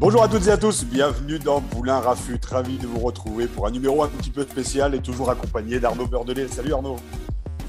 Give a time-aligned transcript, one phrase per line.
[0.00, 2.40] Bonjour à toutes et à tous, bienvenue dans Poulain Rafut.
[2.50, 6.06] Ravi de vous retrouver pour un numéro un petit peu spécial et toujours accompagné d'Arnaud
[6.06, 6.48] Beurdelet.
[6.48, 6.96] Salut Arnaud.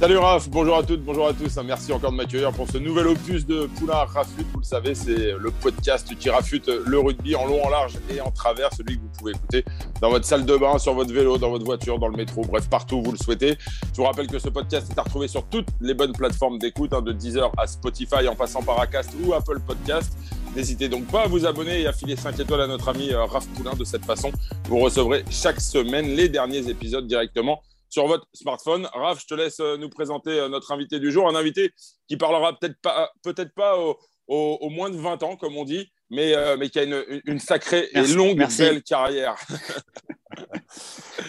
[0.01, 1.59] Salut Raph, bonjour à toutes, bonjour à tous.
[1.63, 4.47] Merci encore de m'accueillir pour ce nouvel opus de Poulain Rafute.
[4.51, 8.19] Vous le savez, c'est le podcast qui rafute le rugby en long, en large et
[8.19, 9.63] en travers, celui que vous pouvez écouter
[10.01, 12.67] dans votre salle de bain, sur votre vélo, dans votre voiture, dans le métro, bref,
[12.67, 13.59] partout où vous le souhaitez.
[13.91, 16.93] Je vous rappelle que ce podcast est à retrouver sur toutes les bonnes plateformes d'écoute,
[16.93, 20.17] hein, de Deezer à Spotify, en passant par Acast ou Apple Podcast.
[20.55, 23.23] N'hésitez donc pas à vous abonner et à filer 5 étoiles à notre ami euh,
[23.25, 23.75] Raph Poulain.
[23.75, 24.31] De cette façon,
[24.67, 28.89] vous recevrez chaque semaine les derniers épisodes directement sur votre smartphone.
[28.93, 31.71] Raph, je te laisse euh, nous présenter euh, notre invité du jour, un invité
[32.07, 35.65] qui parlera peut-être pas, peut-être pas au, au- au moins de 20 ans, comme on
[35.65, 38.61] dit, mais, euh, mais qui a une, une sacrée Merci, et longue, merci.
[38.63, 39.35] belle carrière.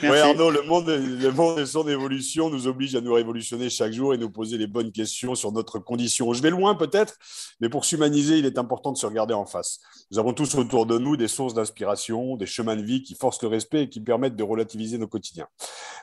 [0.03, 0.19] Oui.
[0.19, 4.15] Arnaud, le monde, le monde et son évolution nous oblige à nous révolutionner chaque jour
[4.15, 6.33] et nous poser les bonnes questions sur notre condition.
[6.33, 7.19] Je vais loin peut-être,
[7.61, 9.81] mais pour s'humaniser, il est important de se regarder en face.
[10.11, 13.43] Nous avons tous autour de nous des sources d'inspiration, des chemins de vie qui forcent
[13.43, 15.47] le respect et qui permettent de relativiser nos quotidiens.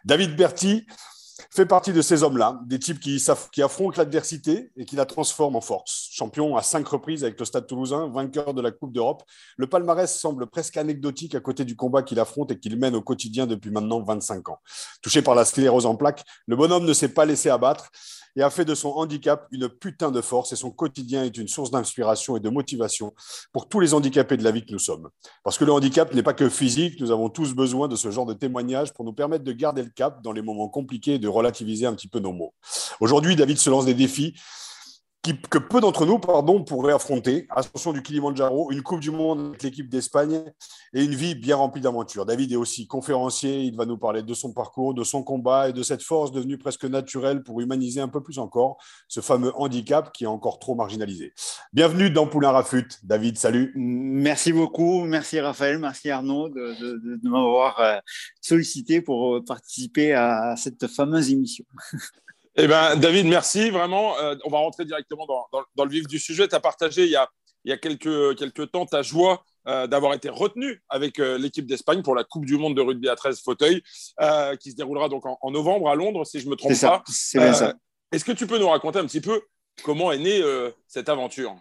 [0.06, 0.86] David Berti
[1.50, 3.22] fait partie de ces hommes-là, des types qui,
[3.62, 6.10] affrontent l'adversité et qui la transforment en force.
[6.12, 9.24] Champion à cinq reprises avec le Stade toulousain, vainqueur de la Coupe d'Europe,
[9.58, 13.02] le palmarès semble presque anecdotique à côté du combat qu'il affronte et qu'il mène au
[13.02, 14.60] quotidien depuis maintenant 25 ans.
[15.02, 17.90] Touché par la sclérose en plaques, le bonhomme ne s'est pas laissé abattre
[18.36, 21.48] et a fait de son handicap une putain de force et son quotidien est une
[21.48, 23.14] source d'inspiration et de motivation
[23.52, 25.10] pour tous les handicapés de la vie que nous sommes.
[25.44, 28.26] Parce que le handicap n'est pas que physique, nous avons tous besoin de ce genre
[28.26, 31.28] de témoignages pour nous permettre de garder le cap dans les moments compliqués et de
[31.30, 32.54] relativiser un petit peu nos mots.
[33.00, 34.36] Aujourd'hui, David se lance des défis
[35.50, 37.46] que peu d'entre nous pardon, pourraient affronter.
[37.50, 40.42] Ascension du Kilimanjaro, une Coupe du Monde avec l'équipe d'Espagne
[40.94, 42.26] et une vie bien remplie d'aventures.
[42.26, 45.74] David est aussi conférencier, il va nous parler de son parcours, de son combat et
[45.74, 48.78] de cette force devenue presque naturelle pour humaniser un peu plus encore
[49.08, 51.34] ce fameux handicap qui est encore trop marginalisé.
[51.74, 52.88] Bienvenue dans Poulain Rafut.
[53.04, 53.74] David, salut.
[53.76, 57.98] Merci beaucoup, merci Raphaël, merci Arnaud de- de m'avoir euh,
[58.42, 61.66] sollicité pour euh, participer à cette fameuse émission.
[62.62, 64.18] Eh ben, David, merci vraiment.
[64.20, 66.48] Euh, on va rentrer directement dans, dans- dans le vif du sujet.
[66.48, 67.30] Tu as partagé il y a,
[67.64, 71.66] il y a quelques, quelques temps ta joie euh, d'avoir été retenu avec euh, l'équipe
[71.66, 73.82] d'Espagne pour la Coupe du Monde de rugby à 13 fauteuils,
[74.60, 76.90] qui se déroulera donc en, en novembre à Londres, si je ne me trompe ça,
[76.90, 77.04] pas.
[77.08, 77.74] c'est bien ça.
[78.12, 79.42] Est-ce que tu peux nous raconter un petit peu
[79.84, 80.44] comment est née
[80.88, 81.56] cette aventure?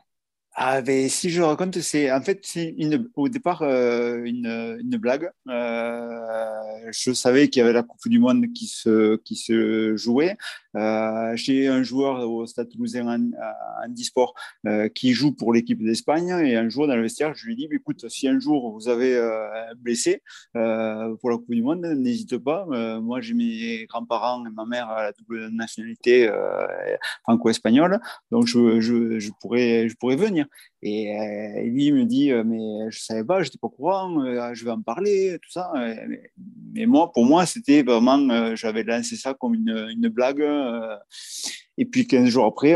[0.60, 5.30] Ah, ben, si je raconte, c'est en fait une, au départ euh, une, une blague.
[5.48, 10.36] Euh, je savais qu'il y avait la Coupe du Monde qui se, qui se jouait.
[10.74, 14.34] Euh, J'ai un joueur au Stade Toulousain en, en handisport
[14.66, 17.68] euh, qui joue pour l'équipe d'Espagne et un jour dans le vestiaire, je lui dis
[17.70, 20.22] écoute, si un jour vous avez euh, un blessé
[20.56, 22.66] euh, pour la Coupe du Monde, n'hésite pas.
[23.00, 26.28] Moi, j'ai mes grands-parents et ma mère à la double nationalité
[27.22, 28.00] franco-espagnole,
[28.32, 30.47] donc je, je, je, pourrais, je pourrais venir.
[30.82, 34.24] Et euh, lui il me dit euh, mais je savais pas, j'étais pas au courant,
[34.24, 35.72] euh, je vais en parler, tout ça.
[36.74, 40.44] Mais, moi, pour moi, c'était vraiment, j'avais lancé ça comme une, une blague.
[41.78, 42.74] Et puis 15 jours après,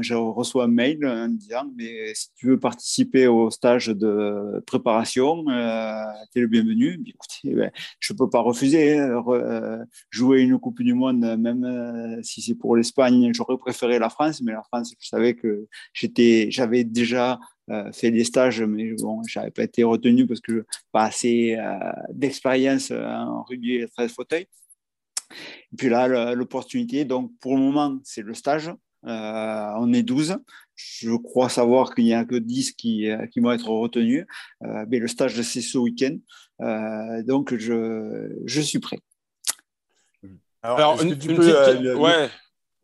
[0.00, 5.44] je reçois un mail en disant mais si tu veux participer au stage de préparation,
[5.48, 6.02] euh,
[6.32, 7.00] tu es le bienvenu.
[7.06, 7.70] Écoutez, ben,
[8.00, 8.98] je peux pas refuser.
[8.98, 13.58] hein, re- euh, jouer une Coupe du Monde, même euh, si c'est pour l'Espagne, j'aurais
[13.58, 17.38] préféré la France, mais la France, je savais que j'avais déjà
[17.70, 21.56] euh, fait des stages, mais bon, j'avais pas été retenu parce que pas assez
[22.12, 24.46] d'expérience en rugby 13 fauteuils.
[25.72, 28.70] Et puis là, l'opportunité, donc pour le moment, c'est le stage.
[29.04, 30.36] Euh, on est 12.
[30.74, 34.24] Je crois savoir qu'il n'y a que 10 qui, euh, qui vont être retenus.
[34.62, 36.16] Euh, mais le stage, c'est ce week-end.
[36.60, 38.98] Euh, donc, je, je suis prêt.
[40.62, 42.28] Alors, une, que tu une peux, petite- euh, Ouais,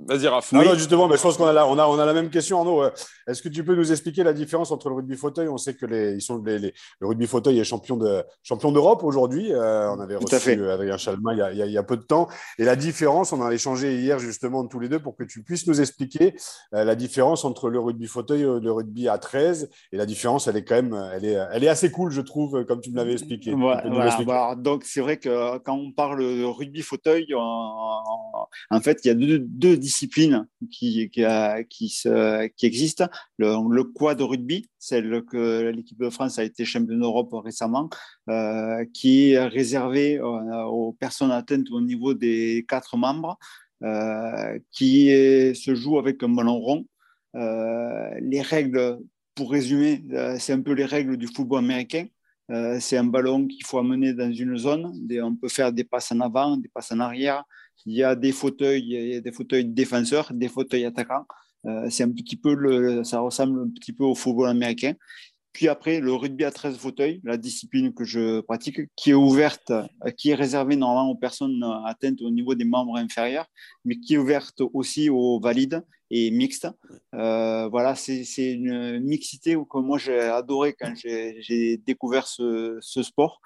[0.00, 0.53] vas-y, Raph.
[0.53, 0.67] Non, Oui.
[0.67, 2.59] non, justement, mais je pense qu'on a, la, on a, on a la même question,
[2.59, 2.83] Arnaud.
[2.83, 2.91] Euh,
[3.27, 5.49] Est-ce que tu peux nous expliquer la différence entre le rugby fauteuil?
[5.49, 8.73] On sait que les, ils sont, les, les- le rugby fauteuil est champion de champion
[8.73, 9.53] d'Europe aujourd'hui.
[9.53, 11.73] Euh, on avait Tout reçu euh, Adrien Chalmin il y, a, il y a- il
[11.73, 12.29] y a peu de temps.
[12.59, 15.43] Et la différence, on en a échangé hier justement tous les deux pour que tu
[15.43, 16.35] puisses nous expliquer
[16.75, 19.69] euh, la différence entre le rugby fauteuil et le rugby à 13.
[19.93, 22.65] Et la différence, elle est quand même, elle est, elle est assez cool, je trouve,
[22.65, 23.53] comme tu me l'avais expliqué.
[23.53, 23.83] Voilà,
[24.25, 29.09] Bah, donc, c'est vrai que quand on parle de rugby fauteuil, en, en fait, il
[29.09, 31.25] y a deux, deux disciplines qui, qui,
[31.70, 32.08] qui, se.
[33.38, 37.88] Le, le quad rugby, celle que l'équipe de France a été championne d'Europe récemment,
[38.29, 43.38] euh, qui est réservé euh, aux personnes atteintes au niveau des quatre membres,
[43.82, 45.08] euh, qui
[45.62, 46.85] se joue avec un ballon rond.
[47.35, 48.99] Les règles,
[49.35, 49.93] pour résumer,
[50.38, 52.06] c'est un peu les règles du football américain.
[52.81, 54.85] C'est un ballon qu'il faut amener dans une zone.
[55.23, 57.44] on peut faire des passes en avant, des passes en arrière.
[57.86, 61.26] Il y a des fauteuils, des fauteuils défenseurs, des fauteuils attaquants.
[61.66, 64.94] Euh, c'est un petit peu le, ça ressemble un petit peu au football américain.
[65.52, 69.72] Puis après, le rugby à 13 fauteuils, la discipline que je pratique, qui est ouverte,
[70.16, 73.46] qui est réservée normalement aux personnes atteintes au niveau des membres inférieurs,
[73.84, 76.69] mais qui est ouverte aussi aux valides et mixtes.
[77.14, 83.40] Euh, voilà, c'est une mixité que moi j'ai adoré quand j'ai découvert ce, ce sport.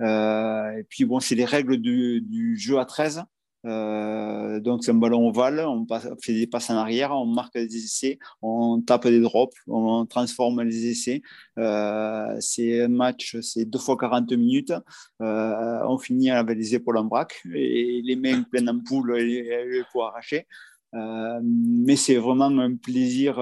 [0.00, 3.22] Euh, et puis bon, c'est les règles du, du jeu à 13.
[3.64, 5.86] Euh, donc c'est un ballon ovale, on
[6.20, 10.62] fait des passes en arrière, on marque des essais, on tape des drops, on transforme
[10.62, 11.22] les essais.
[11.58, 14.72] Euh, c'est un match, c'est deux fois 40 minutes.
[15.20, 18.82] Euh, on finit avec les épaules en braque et les mains pleines
[19.16, 20.46] et les poids arrachés.
[20.94, 23.38] Euh, mais c'est vraiment un plaisir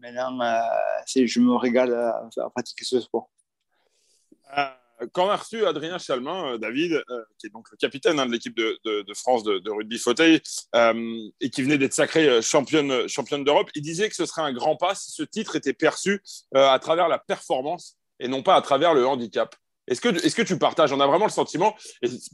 [0.00, 0.38] maintenant.
[1.06, 3.30] je me régale à, à, pratiquer ce sport.
[5.12, 8.26] Quand on a reçu Adrien Chalmin, euh, David, euh, qui est donc le capitaine hein,
[8.26, 8.78] de l'équipe de,
[9.14, 10.40] France de, rugby fauteuil
[10.74, 14.52] euh, et qui venait d'être sacré championne, championne d'Europe, il disait que ce serait un
[14.52, 16.22] grand pas si ce titre était perçu
[16.54, 19.54] à travers la performance et non pas à travers le handicap.
[19.86, 20.92] Est-ce que, est que tu partages?
[20.92, 21.74] On a vraiment le sentiment,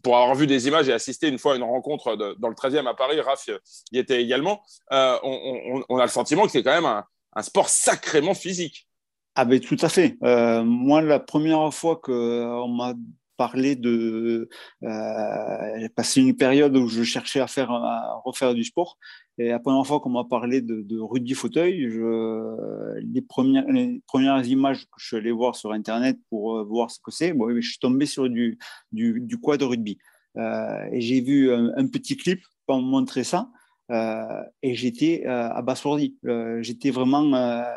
[0.03, 2.89] pour avoir vu des images et assisté une fois à une rencontre dans le 13e
[2.89, 3.49] à Paris, Raph
[3.93, 7.03] y était également, on, a le sentiment que c'est quand même
[7.37, 8.89] un sport sacrément physique.
[9.37, 10.17] Ah ben tout à fait.
[10.23, 12.95] Euh, moi, la première fois qu'on euh, m'a
[13.37, 14.49] parlé de
[14.85, 18.97] euh, passer une période où je cherchais à faire à refaire du sport.
[19.39, 24.01] Et la première fois qu'on m'a parlé de, de, rugby fauteuil je, les premières les
[24.07, 27.33] premières images que je suis allé voir sur internet pour euh, voir ce que c'est
[27.33, 28.59] bon, je suis tombé sur du
[28.93, 29.99] du, du quad rugby.
[30.37, 33.49] Euh, et j'ai vu un, un, petit clip pour montrer ça
[33.91, 36.17] euh, et j'étais euh, abasourdi.
[36.25, 37.71] Euh, j'étais vraiment la,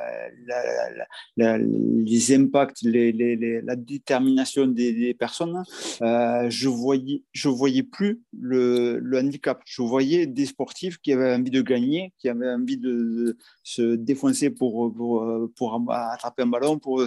[1.57, 5.63] les impacts, la détermination des, personnes.
[5.99, 9.61] je voyais, je voyais plus le, handicap.
[9.65, 13.95] Je voyais des sportifs qui avaient envie de gagner, qui avaient envie de, de se
[13.95, 17.03] défoncer pour, pour, pour, attraper un ballon, pour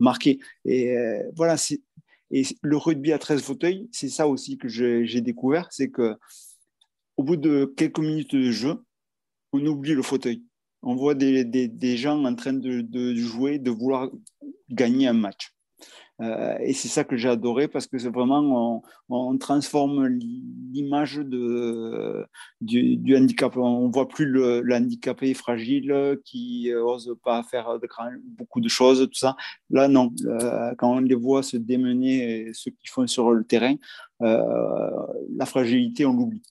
[0.00, 0.40] marquer.
[0.64, 0.96] Et
[1.36, 1.56] voilà.
[2.32, 6.16] Et le rugby à 13 fauteuils, c'est ça aussi que j'ai découvert, c'est que
[7.16, 8.84] au bout de quelques minutes de jeu,
[9.52, 10.44] on oublie le fauteuil.
[10.82, 14.10] On voit des, des, des gens en train de, de, jouer, de vouloir
[14.70, 15.52] gagner un match.
[16.22, 22.96] Euh, et c'est ça que j'ai adoré parce que c'est vraiment, on, transforme l'image du,
[22.96, 23.56] du, handicap.
[23.56, 27.78] On ne voit plus le, handicapé fragile qui n'ose pas faire
[28.24, 29.36] beaucoup de choses, tout ça.
[29.68, 30.12] Là, non.
[30.24, 33.74] Euh, quand on les voit se démener, ce qu'ils font sur le terrain,
[34.22, 34.90] euh,
[35.36, 36.42] la fragilité, on l'oublie.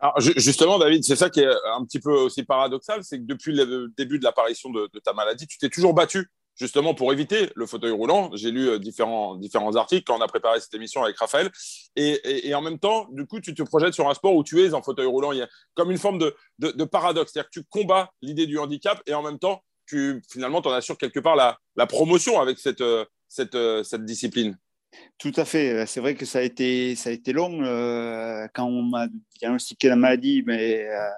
[0.00, 3.52] Alors, justement, David, c'est ça qui est un petit peu aussi paradoxal, c'est que depuis
[3.52, 7.66] le début de l'apparition de, ta maladie, tu t'es toujours battu justement pour éviter le
[7.66, 8.30] fauteuil roulant.
[8.34, 11.50] J'ai lu euh, différents, différents articles quand on a préparé cette émission avec Raphaël.
[11.96, 14.74] Et, en même temps, du coup, tu te projettes sur un sport où tu es
[14.74, 15.32] en fauteuil roulant.
[15.32, 17.32] Il y a comme une forme de, de, paradoxe.
[17.32, 20.72] C'est-à-dire que tu combats l'idée du handicap et en même temps, tu finalement, tu en
[20.72, 24.58] assures quelque part la, la promotion avec cette, euh, cette, euh, cette discipline.
[25.18, 25.84] Tout à fait.
[25.86, 29.88] C'est vrai que ça a été, ça a été long euh, quand on m'a diagnostiqué
[29.88, 31.08] la maladie, mais euh,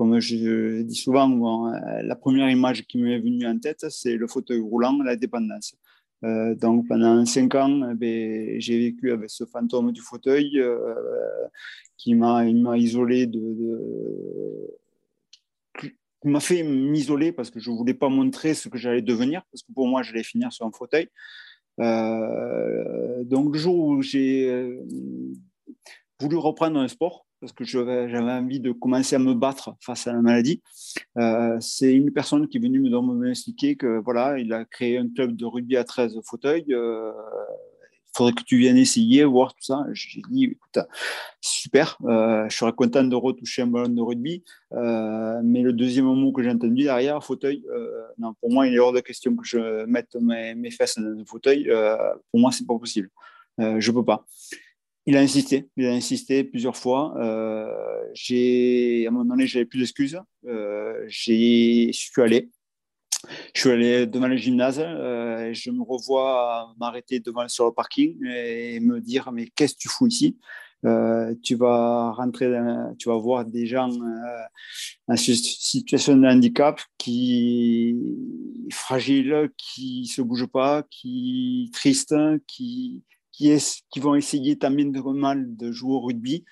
[0.00, 1.28] comme je dis souvent,
[1.74, 5.74] euh, la première image qui m'est venue en tête, c'est le fauteuil roulant, la dépendance.
[6.24, 10.94] Euh, donc pendant cinq ans, eh ben, j'ai vécu avec ce fantôme du fauteuil euh,
[11.98, 12.46] qui m'a
[12.78, 13.78] isolé de,
[16.24, 19.72] m'a fait m'isoler parce que je voulais pas montrer ce que j'allais devenir parce que
[19.72, 21.10] pour moi j'allais finir sur un fauteuil.
[21.80, 24.84] Euh, donc, le jour où j'ai euh,
[26.20, 30.12] voulu reprendre un sport, parce que j'avais envie de commencer à me battre face à
[30.12, 30.62] la maladie.
[31.16, 35.08] Euh, c'est une personne qui est venue me expliquer que voilà, il a créé un
[35.08, 36.64] club de rugby à 13 fauteuils.
[36.68, 36.74] Il
[38.16, 39.84] faudrait que tu viennes essayer, voir tout ça.
[39.92, 40.78] J'ai dit, écoute,
[41.40, 44.44] super, euh, je serais content de retoucher un ballon de rugby.
[44.72, 48.74] Euh, mais le deuxième mot que j'ai entendu derrière, fauteuil, euh, non, pour moi, il
[48.74, 51.70] est hors de question que je mette mes, fesses dans un fauteuil.
[52.30, 53.10] Pour moi, c'est pas possible.
[53.58, 54.24] Je peux pas.
[55.06, 57.14] Il a insisté, il a insisté plusieurs fois.
[58.14, 60.18] J'ai, à un moment donné, j'avais plus d'excuses.
[61.06, 62.50] j'ai, je suis allé.
[63.54, 68.16] Je suis allé devant le gymnase, euh, je me revois m'arrêter devant sur le parking
[68.24, 70.38] et me dire mais qu'est-ce que tu fous ici?
[70.86, 72.50] Euh, tu vas rentrer,
[72.98, 74.42] tu vas voir des gens euh,
[75.08, 77.96] en situation de handicap qui
[78.72, 82.14] fragiles, qui se bougent pas, qui tristes,
[82.46, 86.44] qui qui, est, qui vont essayer tant bien de mal de jouer au rugby.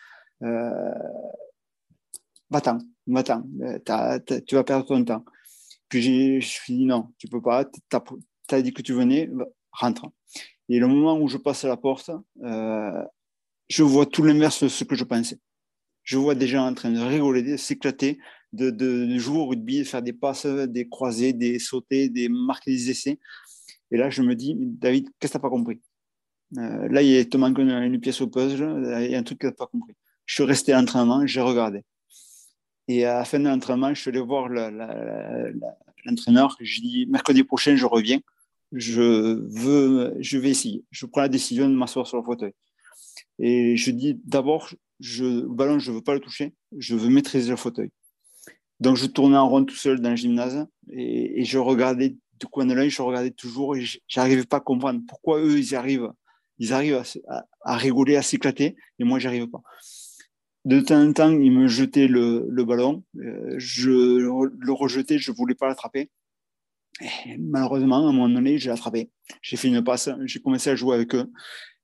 [2.51, 3.43] Va-t'en, va-t'en,
[4.47, 5.25] tu vas perdre ton temps.
[5.89, 9.31] Puis je suis dit non, tu peux pas, tu as, dit que tu venais,
[9.73, 10.07] rentre.
[10.69, 12.11] Et le moment où je passe à la porte,
[12.43, 13.05] euh,
[13.69, 15.39] je vois tout l'inverse de ce que je pensais.
[16.03, 18.19] Je vois des gens en train de rigoler, de s'éclater,
[18.53, 22.91] de, jouer au rugby, de faire des passes, des croisés, des sauter, des marquer des
[22.91, 23.19] essais.
[23.91, 25.81] Et là, je me dis, David, qu'est-ce que tu n'as pas compris?
[26.57, 29.47] Euh, Là, il te manque une, pièce au puzzle, il y a un truc que
[29.47, 29.95] tu n'as pas compris.
[30.25, 31.85] Je suis resté à l'entraînement, j'ai regardé.
[32.89, 34.49] Et à la fin de l'entraînement, je suis allé voir
[36.05, 36.57] l'entraîneur.
[36.59, 38.19] Je dis mercredi prochain, je reviens.
[38.73, 40.85] Je, veux, je vais essayer.
[40.91, 42.53] Je prends la décision de m'asseoir sur le fauteuil.
[43.39, 46.55] Et je dis d'abord, le ballon, je ne veux pas le toucher.
[46.77, 47.91] Je veux maîtriser le fauteuil.
[48.81, 52.65] Donc, je tournais en rond tout seul dans le gymnase et, je regardais du coin
[52.65, 56.13] de l'œil, je regardais toujours et j'arrivais pas à comprendre pourquoi eux, ils arrivent,
[56.59, 59.63] ils arrivent à, à rigoler, à s'éclater et moi, j'arrive pas
[60.65, 63.05] de temps en temps, il me jetait le, ballon.
[63.17, 66.11] Euh, je le rejetais, je ne voulais pas l'attraper.
[67.39, 69.11] Malheureusement, à un moment donné, j'ai attrapé.
[69.41, 71.31] J'ai fait une passe, j'ai commencé à jouer avec eux.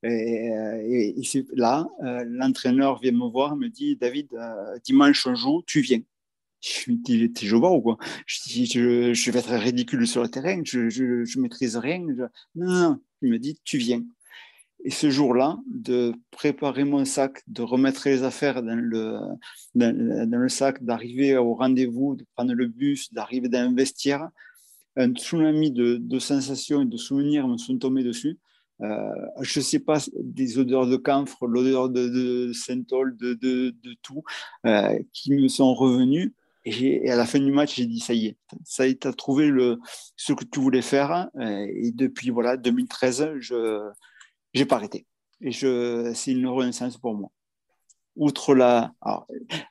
[0.02, 1.14] Et,
[1.54, 6.00] là, euh, l'entraîneur vient me voir, me dit David, euh, dimanche on joue, tu viens.
[6.60, 7.98] Je me dis, t'es ou quoi?
[8.26, 11.98] Je, dis, je, vais être ridicule sur le terrain, je, ne maîtrise rien.
[11.98, 14.02] non, non, il me dit, tu viens.
[14.86, 21.38] Et ce jour-là, de préparer mon sac, de remettre les affaires dans le, sac, d'arriver
[21.38, 24.28] au rendez-vous, de prendre le bus, d'arriver dans un vestiaire,
[24.96, 28.38] un tsunami de, sensations et de souvenirs me sont tombés dessus.
[28.82, 34.22] Euh, je ne sais pas, des odeurs de camphre, l'odeur de, de de, tout,
[34.66, 36.32] euh, qui me sont revenus.
[36.66, 39.08] Et, à la fin du match, j'ai dit, ça y est, ça y est, tu
[39.08, 39.78] as trouvé le,
[40.16, 41.30] ce que tu voulais faire.
[41.40, 43.90] Et depuis voilà, 2013, je,
[44.54, 45.06] j'ai pas arrêté.
[45.50, 47.30] C'est une renaissance pour moi.
[48.16, 48.94] Outre la,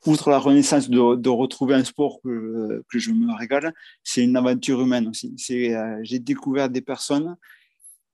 [0.06, 3.74] renaissance de, retrouver un sport que, je me régale,
[4.04, 5.34] c'est une aventure humaine aussi.
[5.52, 7.38] Euh, j'ai découvert des personnes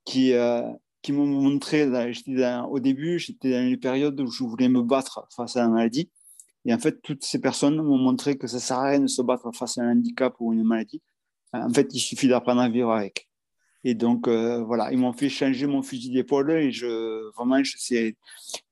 [0.05, 0.61] qui, euh,
[1.01, 1.89] qui m'ont montré,
[2.69, 6.11] au début, j'étais dans une période où je voulais me battre face à la maladie.
[6.65, 9.07] Et en fait, toutes ces personnes m'ont montré que ça ne sert à rien de
[9.07, 11.01] se battre face à un handicap ou une maladie.
[11.53, 13.28] En fait, il suffit d'apprendre à vivre avec.
[13.83, 18.17] Et donc, euh, voilà, ils m'ont fait changer mon fusil d'épaule et je, vraiment, c'est,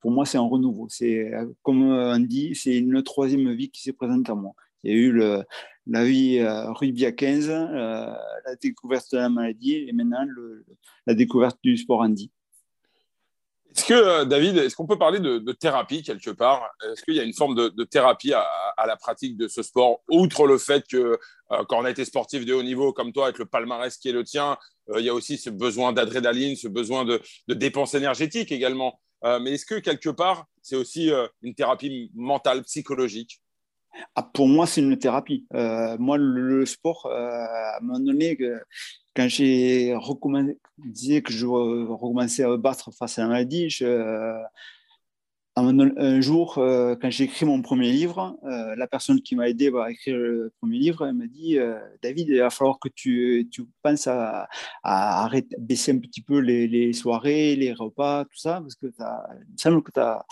[0.02, 0.88] pour moi, c'est un renouveau.
[0.90, 4.54] C'est, euh, comme on dit, c'est une troisième vie qui s'est présente à moi.
[4.84, 5.22] Il y a eu
[5.88, 10.26] la vie euh, rugby à 15, la découverte de la maladie et maintenant
[11.06, 12.32] la découverte du sport handi.
[13.78, 16.68] Est-ce que, euh, David, est-ce qu'on peut parler de, thérapie quelque part?
[16.84, 18.48] Est-ce qu'il y a une forme de, thérapie à,
[18.88, 20.98] la pratique de ce sport, outre le fait que
[21.52, 24.10] euh, quand on a été sportif de haut niveau comme toi, avec le palmarès qui
[24.10, 24.58] est le tien,
[24.90, 29.00] euh, il y a aussi ce besoin d'adrénaline, ce besoin de, dépenses énergétiques également.
[29.24, 31.12] mais est-ce que quelque part, c'est aussi
[31.44, 33.42] une thérapie mentale, psychologique?
[34.16, 35.46] Ah, pour moi, c'est une thérapie.
[35.52, 38.38] moi, le, sport, à un moment donné,
[39.16, 40.58] quand j'ai recommencé,
[41.24, 43.70] que je recommençais à me battre face à la maladie,
[45.58, 49.72] un, jour, euh, quand j'ai écrit mon premier livre, euh, la personne qui m'a aidé
[49.76, 53.50] à écrire le premier livre, elle m'a dit euh, David, il va falloir que tu,
[53.82, 54.48] penses à,
[55.58, 59.82] baisser un petit peu les, soirées, les repas, tout ça, parce que il me semble
[59.82, 60.26] que tu as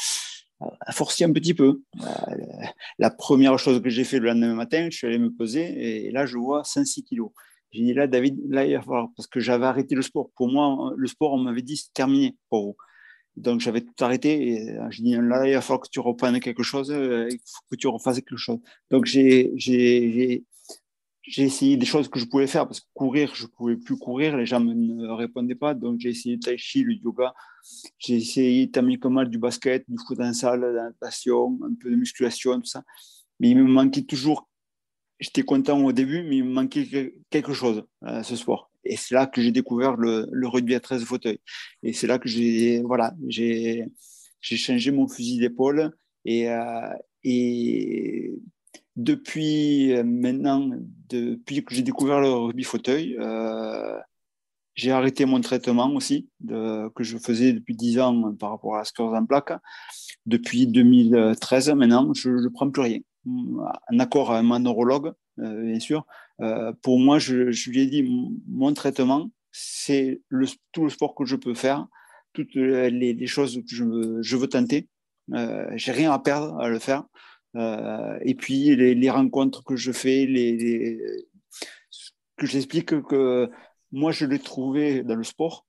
[0.92, 1.82] forcé un petit peu.
[3.00, 6.12] la première chose que j'ai fait le lendemain matin, je suis allé me peser et
[6.12, 7.32] là, je vois 106 kilos.
[7.72, 10.30] J'ai dit là, David, là, il va falloir, parce que j'avais arrêté le sport.
[10.38, 12.78] Pour moi, le sport, on m'avait dit, c'est terminé pour vous.
[13.36, 14.48] Donc, j'avais tout arrêté.
[14.48, 17.38] Et euh, j'ai dit, là, il va falloir que tu reprennes quelque chose, euh, il
[17.38, 18.60] faut que tu refasses quelque chose.
[18.92, 19.52] Donc, j'ai,
[21.28, 23.98] j'ai, essayé des choses que je pouvais faire parce que courir, je ne pouvais plus
[23.98, 25.74] courir, les gens ne répondaient pas.
[25.74, 27.34] Donc, j'ai essayé le tai chi, le yoga.
[27.98, 28.72] J'ai essayé
[29.10, 32.84] mal du basket, du foot en salle, de un peu de musculation, tout ça.
[33.40, 34.48] Mais il me manquait toujours
[35.20, 38.72] j'étais content au début, mais il me manquait quelque chose à ce sport.
[38.84, 41.40] Et c'est là que j'ai découvert le, rugby à 13 fauteuils.
[41.84, 43.88] Et c'est là que j'ai voilà, j'ai
[44.42, 45.92] changé mon fusil d'épaule.
[46.26, 48.34] Et, euh, et
[48.96, 50.70] depuis maintenant,
[51.10, 54.00] depuis que j'ai découvert le rugby fauteuil, euh,
[54.76, 58.84] j'ai arrêté mon traitement aussi, que je faisais depuis 10 ans par rapport à la
[58.86, 59.54] sclérose en plaques.
[60.26, 65.80] Depuis 2013, maintenant, je ne prends plus rien en accord avec un neurologue, euh, bien
[65.80, 66.06] sûr.
[66.42, 68.04] Euh, pour moi, je, lui ai dit,
[68.48, 70.22] mon traitement, c'est
[70.72, 71.88] tout le sport que je peux faire,
[72.34, 74.90] toutes les, choses que je, veux tenter.
[75.76, 77.06] j'ai rien à perdre à le faire.
[77.56, 81.00] Et puis les, rencontres que je fais, les,
[82.38, 83.50] que j'explique que
[83.92, 85.66] moi je l'ai trouvé dans le sport,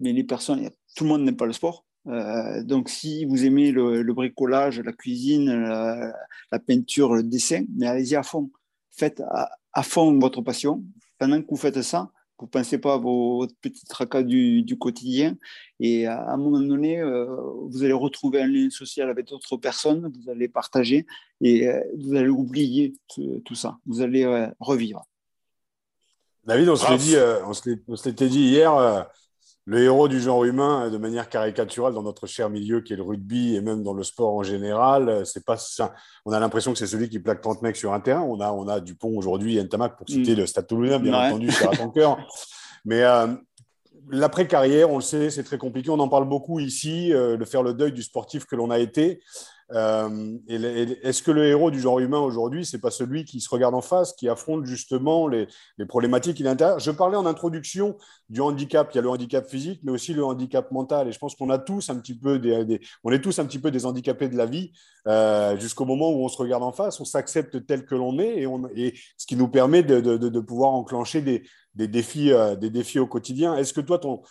[0.00, 1.84] mais les personnes, tout le monde n'aime pas le sport.
[2.04, 8.22] donc, si vous aimez le, bricolage, la cuisine, la, peinture, le dessin, mais allez-y à
[8.22, 8.50] fond.
[8.90, 9.22] Faites
[9.72, 10.84] à, fond votre passion.
[11.18, 12.10] Pendant que vous faites ça,
[12.40, 15.36] vous ne pensez pas à vos petits tracas du, quotidien.
[15.78, 17.26] Et à, un moment donné, euh,
[17.68, 21.06] vous allez retrouver un lien social avec d'autres personnes, vous allez partager
[21.42, 23.76] et euh, vous allez oublier tout, ça.
[23.86, 25.04] Vous allez euh, revivre.
[26.44, 26.90] David, on se
[28.08, 29.06] l'était dit, dit hier
[29.66, 33.02] le héros du genre humain de manière caricaturale dans notre cher milieu qui est le
[33.02, 35.24] rugby et même dans le sport en général.
[35.26, 35.94] C'est pas ça.
[36.24, 38.22] On a l'impression que c'est celui qui plaque 30 mecs sur un terrain.
[38.22, 40.38] On a, on a Dupont aujourd'hui, Ntamak pour citer mm.
[40.38, 42.18] le Stade Toulousain, bien entendu, c'est à ton cœur.
[42.84, 43.26] Mais euh,
[44.10, 45.90] l'après-carrière, on le sait, c'est très compliqué.
[45.90, 48.78] On en parle beaucoup ici, euh, de faire le deuil du sportif que l'on a
[48.78, 49.20] été.
[49.72, 53.74] Euh, est-ce que le héros du genre humain aujourd'hui, c'est pas celui qui se regarde
[53.74, 55.46] en face, qui affronte justement les,
[55.88, 57.96] problématiques Je parlais en introduction
[58.28, 58.90] du handicap.
[58.92, 61.08] Il y a le handicap physique, mais aussi le handicap mental.
[61.08, 63.58] Et je pense qu'on a tous un petit peu des, on est tous un petit
[63.58, 64.72] peu des handicapés de la vie
[65.06, 68.44] euh, jusqu'au moment où on se regarde en face, on s'accepte tel que l'on est,
[68.74, 73.56] et, ce qui nous permet de, pouvoir enclencher des, défis, euh, des défis au quotidien.
[73.56, 74.22] Est-ce que toi, ton,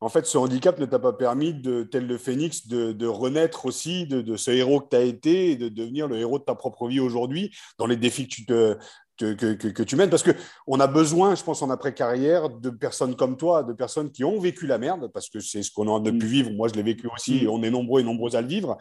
[0.00, 4.06] en fait, ce handicap ne t'a pas permis, de, tel le phénix, de, renaître aussi
[4.06, 6.86] de, ce héros que tu as été et de devenir le héros de ta propre
[6.86, 8.78] vie aujourd'hui dans les défis que tu, te,
[9.34, 10.10] que, tu mènes.
[10.10, 14.22] Parce qu'on a besoin, je pense, en après-carrière, de personnes comme toi, de personnes qui
[14.22, 16.18] ont vécu la merde, parce que c'est ce qu'on a mm.
[16.18, 16.50] vivre.
[16.52, 17.50] Moi, je l'ai vécu aussi, et mm.
[17.50, 18.78] on est nombreux et nombreux à le vivre.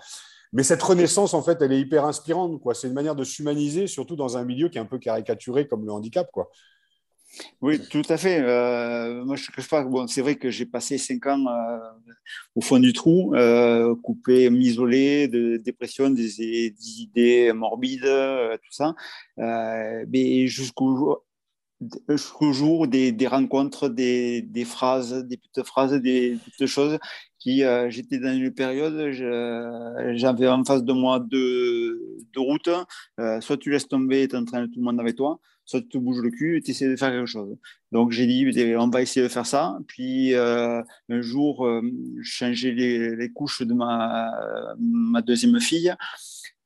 [0.54, 2.62] Mais cette renaissance, en fait, elle est hyper inspirante.
[2.74, 5.84] C'est une manière de s'humaniser, surtout dans un milieu qui est un peu caricaturé comme
[5.84, 6.30] le handicap.
[6.32, 6.50] Quoi.
[7.62, 8.39] Oui, tout à fait.
[8.41, 9.84] Euh, moi, je ne pas.
[9.84, 11.77] Bon, c'est vrai que j'ai passé cinq ans euh,
[12.56, 16.41] au fond du trou, euh, coupé, m'isoler de dépression, des,
[17.01, 18.01] idées morbides,
[18.63, 18.96] tout ça.
[19.38, 20.86] mais jusqu'au
[22.53, 26.98] jour, des, rencontres, des, rencontres, des, petites phrases, des petites choses
[27.40, 29.12] qui, j'étais dans une période,
[30.16, 32.70] j'avais en face de moi deux, routes.
[33.42, 36.22] soit tu laisses tomber tu entraînes tout le monde avec toi, soit tu te bouges
[36.24, 37.58] le cul et tu essaies de faire quelque chose.
[37.92, 39.77] Donc j'ai dit, on va essayer de faire ça.
[39.88, 41.82] Puis euh, un jour, euh,
[42.24, 44.32] changer les, couches de ma,
[44.80, 45.94] ma deuxième fille.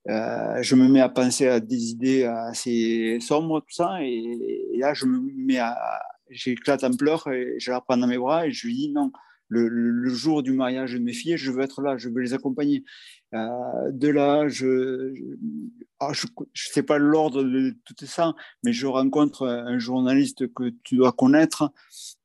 [0.09, 3.97] Euh, je me mets à penser à des idées assez sombres, tout ça.
[4.03, 5.75] Et, là, je me mets à.
[6.29, 9.11] J'éclate en pleurs et je la prends dans mes bras et je lui dis non.
[9.49, 12.33] Le, le, jour du mariage de mes filles, je veux être là, je veux les
[12.33, 12.85] accompagner.
[13.33, 16.11] Euh, de là, je ne ah,
[16.53, 21.71] sais pas l'ordre de tout ça, mais je rencontre un journaliste que tu dois connaître,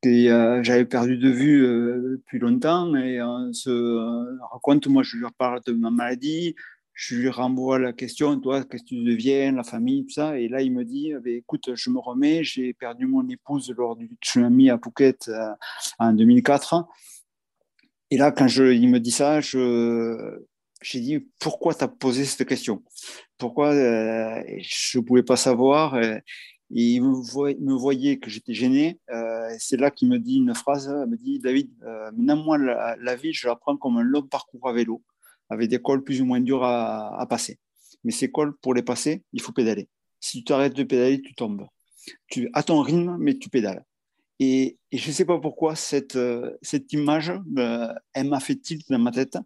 [0.03, 5.17] que euh, j'avais perdu de vue euh, depuis longtemps, et on se raconte, moi je
[5.17, 6.57] lui parle de ma maladie,
[6.93, 10.49] je lui renvoie la question, toi, qu'est-ce que tu deviens, la famille, tout ça, et
[10.49, 13.95] là il me dit, eh ben, écoute, je me remets, j'ai perdu mon épouse lors
[13.95, 15.31] du tsunami à Phuket
[16.01, 16.87] en 2004.
[18.11, 20.39] Et là, quand je, il me dit ça, je,
[20.83, 22.83] j'ai dit pourquoi tu as posé cette question?
[23.39, 26.23] Pourquoi euh, je ne pouvais pas savoir et,
[26.71, 28.99] il me, voyait que j'étais gêné.
[29.11, 33.15] Euh, c'est là qu'il me dit une phrase il me dit David, euh, moi, la,
[33.15, 35.01] vie, je la prends comme un long parcours à vélo,
[35.49, 37.59] avec des cols plus ou moins durs à, passer.
[38.03, 39.89] Mais ces cols, pour les passer, il faut pédaler.
[40.19, 41.67] Si tu t'arrêtes de pédaler, tu tombes.
[42.29, 43.85] Tu, à ton rythme, mais tu pédales.
[44.39, 46.19] Et, je ne sais pas pourquoi cette,
[46.63, 47.33] cette image,
[48.15, 49.37] elle m'a fait tilt dans ma tête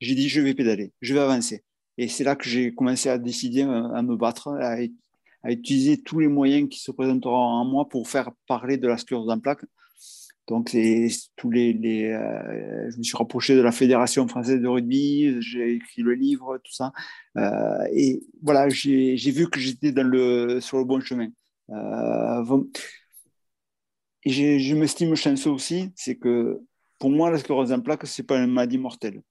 [0.00, 1.62] j'ai dit je vais pédaler, je vais avancer.
[1.98, 4.78] Et c'est là que j'ai commencé à décider euh, à me battre, à,
[5.50, 9.30] utiliser tous les moyens qui se présenteront en moi pour faire parler de la sclérose
[9.30, 9.64] en plaques.
[10.48, 10.76] Donc,
[11.36, 16.02] tous les, euh, je me suis rapproché de la Fédération française de rugby, j'ai écrit
[16.02, 16.92] le livre, tout ça.
[17.36, 19.92] Euh, et voilà, j'ai vu que j'étais
[20.60, 21.28] sur le bon chemin.
[24.24, 26.60] Et je m'estime chanceux aussi, c'est que
[26.98, 29.22] pour moi, la sclérose en plaques, ce n'est pas une maladie mortelle.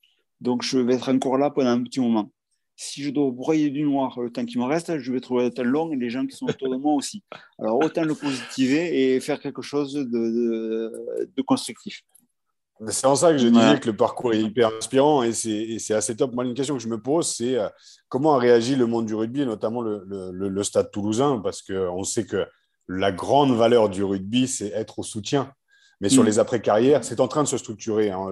[0.41, 2.31] Donc, je vais être encore là pendant un petit moment.
[2.75, 5.51] Si je dois broyer du noir le temps qui me reste, je vais trouver le
[5.51, 7.21] temps long et les gens qui sont autour de moi aussi.
[7.59, 12.01] Alors, autant le positiver et faire quelque chose de, constructif.
[12.87, 16.15] C'est en ça que je disais que le parcours est hyper inspirant et c'est assez
[16.15, 16.33] top.
[16.33, 17.67] Moi, une question que je me pose, c'est euh,
[18.07, 22.25] comment a réagi le monde du rugby, notamment le, le stade toulousain, parce qu'on sait
[22.25, 22.47] que
[22.89, 25.53] la grande valeur du rugby, c'est être au soutien.
[26.01, 26.25] Mais sur mm.
[26.25, 28.09] les après-carrières, c'est en train de se structurer.
[28.09, 28.27] Hein.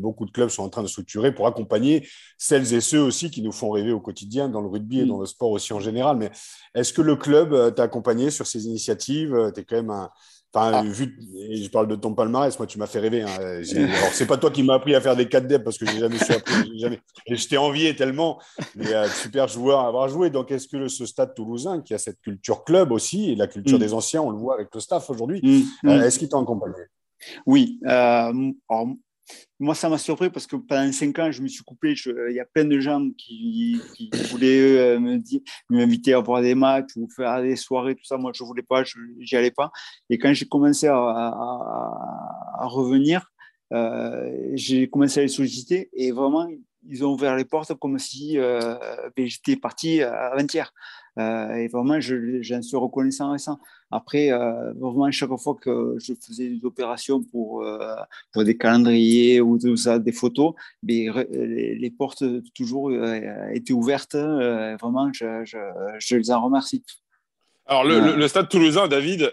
[0.00, 3.42] beaucoup de clubs sont en train de structurer pour accompagner celles et ceux aussi qui
[3.42, 5.08] nous font rêver au quotidien dans le rugby et mm.
[5.08, 6.16] dans le sport aussi en général.
[6.16, 6.30] Mais
[6.74, 9.34] est-ce que le club euh, t'a accompagné sur ces initiatives?
[9.34, 10.08] Euh, Tu es quand même
[10.52, 10.82] Enfin, ah.
[10.82, 11.16] vu,
[11.52, 13.22] je parle de ton palmarès, moi tu m'as fait rêver.
[13.22, 13.28] Hein.
[13.38, 15.98] Alors c'est pas toi qui m'as appris à faire des 4 dep parce que j'ai
[15.98, 17.00] jamais su appris, jamais.
[17.26, 18.40] Et je t'ai envié tellement.
[18.74, 20.30] Mais euh, super joueur à avoir joué.
[20.30, 23.78] Donc est-ce que ce Stade Toulousain, qui a cette culture club aussi et la culture
[23.78, 23.80] mm.
[23.80, 25.88] des anciens, on le voit avec le staff aujourd'hui, mm.
[25.88, 26.02] euh, mm.
[26.02, 26.82] est-ce qu'il t'a accompagné?
[27.46, 27.78] Oui.
[27.86, 28.32] Euh,
[29.60, 31.94] moi, ça m'a surpris parce que pendant cinq ans, je me suis couplé.
[32.06, 33.78] il y a plein de gens qui,
[34.30, 35.18] voulaient euh,
[35.68, 38.16] m'inviter à voir des matchs ou faire des soirées, tout ça.
[38.16, 39.70] Moi, je ne voulais pas, je n'y allais pas.
[40.08, 40.96] Et quand j'ai commencé à,
[42.60, 43.30] revenir,
[43.72, 46.48] euh, j'ai commencé à les solliciter et vraiment,
[46.88, 48.74] ils ont ouvert les portes comme si euh,
[49.14, 50.72] ben, j'étais parti avant-hier.
[51.18, 53.58] Euh, et vraiment, j'en suis reconnaissant récent.
[53.90, 57.96] Après, euh, vraiment, chaque fois que je faisais des opérations pour, euh,
[58.32, 62.92] pour des calendriers ou tout ça, des photos, mais les, portes toujours
[63.52, 64.14] étaient ouvertes.
[64.14, 66.84] vraiment, je, je, les en remercie.
[67.66, 69.32] Alors, le, Stade Toulousain, David,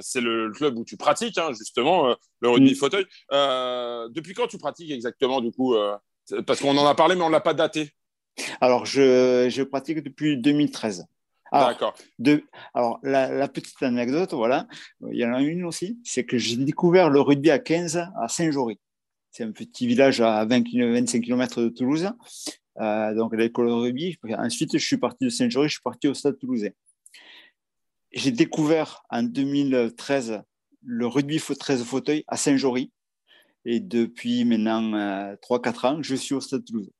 [0.00, 2.76] c'est le, club où tu pratiques, hein, justement, le rugby mm.
[2.76, 3.06] fauteuil.
[3.30, 5.74] depuis quand tu pratiques exactement, du coup
[6.46, 7.92] Parce qu'on en a parlé, mais on ne l'a pas daté.
[8.60, 11.06] Alors, je, je, pratique depuis 2013.
[11.52, 11.94] D'accord.
[12.74, 14.66] alors, la, petite anecdote, voilà,
[15.12, 18.28] il y en a une aussi, c'est que j'ai découvert le rugby à 15 à
[18.28, 18.80] Saint-Jory.
[19.30, 22.10] C'est un petit village à 20, 25 km de Toulouse.
[22.80, 24.18] Euh, donc, l'école de rugby.
[24.36, 26.70] Ensuite, je suis parti de Saint-Jory, je suis parti au stade toulousain.
[28.12, 30.42] J'ai découvert en 2013
[30.84, 32.92] le rugby 13 fauteuil à Saint-Jory.
[33.64, 36.90] Et depuis maintenant 3-4 euh, ans, je suis au stade toulousain.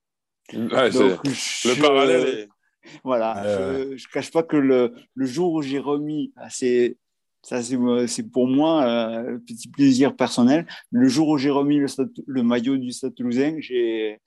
[0.52, 2.48] Le parallèle est
[3.04, 6.98] voilà, je ne cache pas que le, le jour où j'ai remis, ah, c'est
[7.42, 10.66] ça c'est pour moi euh, un petit plaisir personnel.
[10.90, 11.87] Le jour où j'ai remis le,
[12.26, 14.18] le, maillot du Stade Toulousain, j'ai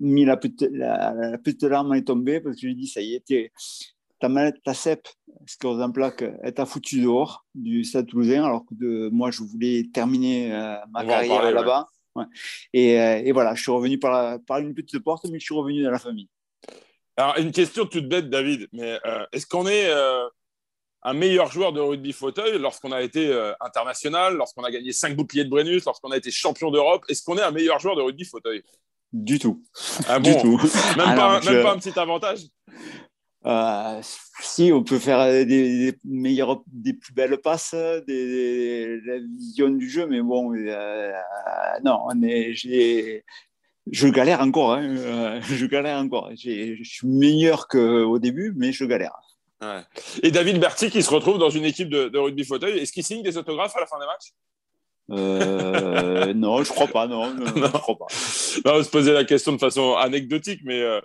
[0.00, 3.52] mis la petite, la, petite larme est tombée parce que j'ai dit ça y est,
[4.18, 5.06] ta manette, ta CEP,
[5.46, 9.30] ce qu'on en plaque, est à foutu dehors du Stade Toulousain, alors que de, moi
[9.30, 11.86] je voulais terminer euh, ma carrière là-bas.
[12.72, 15.54] Et, euh, et, voilà, je suis revenu par, par une petite porte, mais je suis
[15.54, 16.28] revenu dans la famille.
[17.16, 20.28] Alors, une question toute bête, David, mais euh, est-ce qu'on est, euh,
[21.02, 25.16] un meilleur joueur de rugby fauteuil lorsqu'on a été euh, international, lorsqu'on a gagné 5
[25.16, 27.04] boucliers de Brennus, lorsqu'on a été champion d'Europe?
[27.08, 28.62] Est-ce qu'on est un meilleur joueur de rugby fauteuil?
[29.12, 29.62] Du tout.
[30.06, 30.30] Ah bon?
[30.30, 30.60] du tout.
[30.96, 32.40] Même, pas, même pas un petit avantage?
[34.40, 37.74] Si on peut faire des, meilleures, des plus belles passes,
[38.06, 40.52] des, la vision du jeu, mais bon,
[41.84, 42.54] non, on est,
[43.90, 44.74] je galère encore.
[44.74, 46.30] Hein, euh, je galère encore.
[46.32, 49.16] Je suis meilleur qu'au début, mais je galère.
[50.22, 53.22] Et David Berti qui se retrouve dans une équipe de, rugby fauteuil, est-ce qu'il signe
[53.22, 54.32] des autographes à la fin des matchs?
[55.10, 58.06] Euh, non, je crois pas, non, non, crois pas.
[58.66, 61.00] on se posait la question de façon anecdotique, mais euh,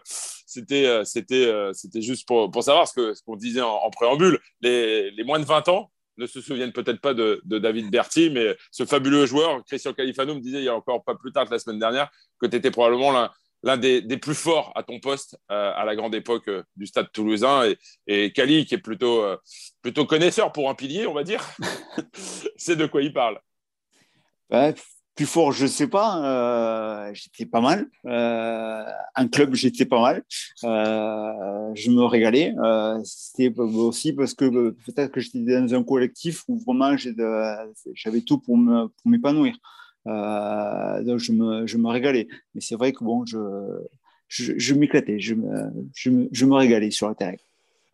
[0.53, 4.39] c'était, c'était, c'était juste pour, pour savoir ce, que, ce qu'on disait en, préambule.
[4.61, 8.55] Les, les, moins de 20 ans, ne se souviennent peut-être pas de, David Berti, mais
[8.71, 11.51] ce fabuleux joueur, Christian Califano me disait il y a encore pas plus tard que
[11.51, 13.29] la semaine dernière que tu étais probablement
[13.63, 17.11] l'un des, plus forts à ton poste euh, à la grande époque euh, du stade
[17.11, 17.65] toulousain.
[17.65, 19.37] Et, et Cali, qui est plutôt, euh,
[19.81, 21.41] plutôt connaisseur pour un pilier, on va dire,
[22.57, 23.39] c'est de quoi il parle.
[25.15, 26.23] Plus fort, je sais pas.
[26.25, 27.87] Euh, j'étais pas mal.
[28.07, 28.83] Euh,
[29.15, 30.23] un club, j'étais pas mal.
[30.63, 32.55] Euh, je me régalais.
[33.03, 38.57] C'était aussi parce que peut-être que j'étais dans un collectif où vraiment j'avais tout pour
[39.05, 39.55] m'épanouir.
[40.05, 42.27] donc je me, régalais.
[42.55, 45.19] Mais c'est vrai que bon, je, m'éclatais.
[45.19, 47.35] Je me, régalais sur le terrain.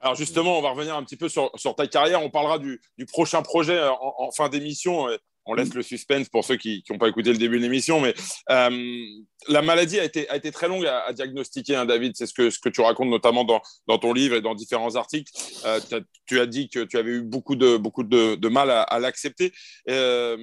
[0.02, 2.24] Alors justement, on va revenir un petit peu sur, ta carrière.
[2.24, 2.80] On parlera du,
[3.12, 5.10] prochain projet en, en fin d'émission
[5.50, 8.14] on laisse le suspense pour ceux qui n'ont pas écouté le début de l'émission, mais
[8.52, 9.04] euh,
[9.48, 12.14] la maladie a été, très longue à, diagnostiquer, hein, David.
[12.16, 15.32] C'est ce que, tu racontes notamment dans, ton livre et dans différents articles.
[15.66, 15.80] Euh,
[16.28, 17.78] tu as dit que tu avais eu beaucoup de,
[18.36, 19.52] de, mal à, l'accepter.
[19.90, 20.38] Euh,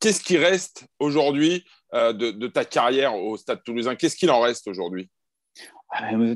[0.00, 3.94] qu'est-ce qui reste aujourd'hui de, ta carrière au Stade toulousain?
[3.94, 5.08] Qu'est-ce qu'il en reste aujourd'hui?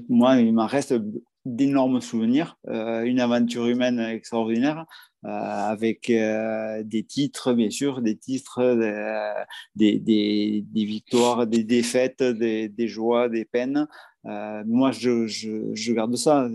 [0.09, 0.95] Moi, il m'en reste
[1.45, 4.87] d'énormes souvenirs, une aventure humaine extraordinaire.
[5.27, 9.45] Euh, avec euh, des titres, bien sûr, des titres, euh,
[9.77, 13.87] des, des, victoires, des défaites, des, joies, des peines.
[14.25, 16.49] moi, je, je, je, garde ça.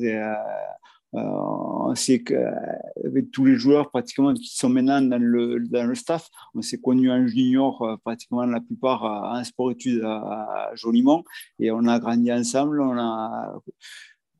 [1.13, 6.27] on sait qu'avec tous les joueurs pratiquement qui sont maintenant dans le, dans le staff,
[6.55, 11.23] on s'est connus en junior pratiquement la plupart en sport-études à, à Jolimont
[11.59, 12.81] et on a grandi ensemble.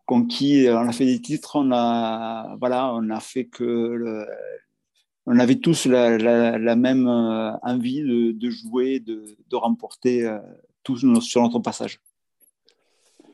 [0.06, 4.26] Conquis, on a fait des titres, on a, voilà, on a fait que
[5.26, 10.38] on avait tous la, même euh, envie de, jouer, de, remporter euh,
[10.84, 12.00] tous sur notre passage.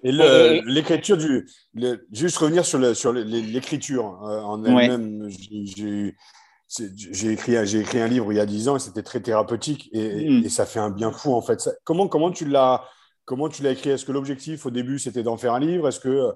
[0.03, 1.47] Et l'écriture du,
[2.11, 6.15] juste revenir sur l'écriture hein, en elle-même, j'ai
[7.31, 10.45] écrit, écrit un livre il y a dix ans et c'était très thérapeutique et, mm.
[10.45, 11.69] et, ça fait un bien fou en fait.
[11.83, 12.83] comment, comment tu l'as
[13.25, 13.91] comment tu l'as écrit?
[13.91, 15.87] Est-ce que l'objectif au début c'était d'en faire un livre?
[15.87, 16.31] Est-ce que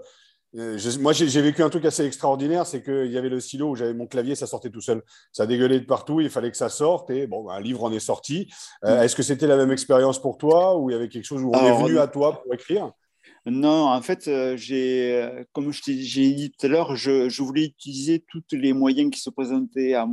[0.58, 3.76] euh, moi, j'ai vécu un truc assez extraordinaire, c'est qu'il y avait le stylo où
[3.76, 5.02] j'avais mon clavier, ça sortait tout seul.
[5.32, 8.00] Ça dégueulait de partout, il fallait que ça sorte, et bon, un livre en est
[8.00, 8.52] sorti.
[8.86, 9.04] Euh, mm.
[9.04, 11.52] Est-ce que c'était la même expérience pour toi, ou il y avait quelque chose où
[11.54, 12.91] on est venu à toi pour écrire?
[13.48, 17.65] Non, en fait, euh, j'ai, comme je j'ai dit tout à l'heure, je, je, voulais
[17.65, 20.08] utiliser tous les moyens qui se présentaient à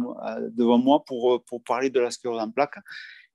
[0.51, 2.79] devant moi pour, pour parler de la sclérose en plaques.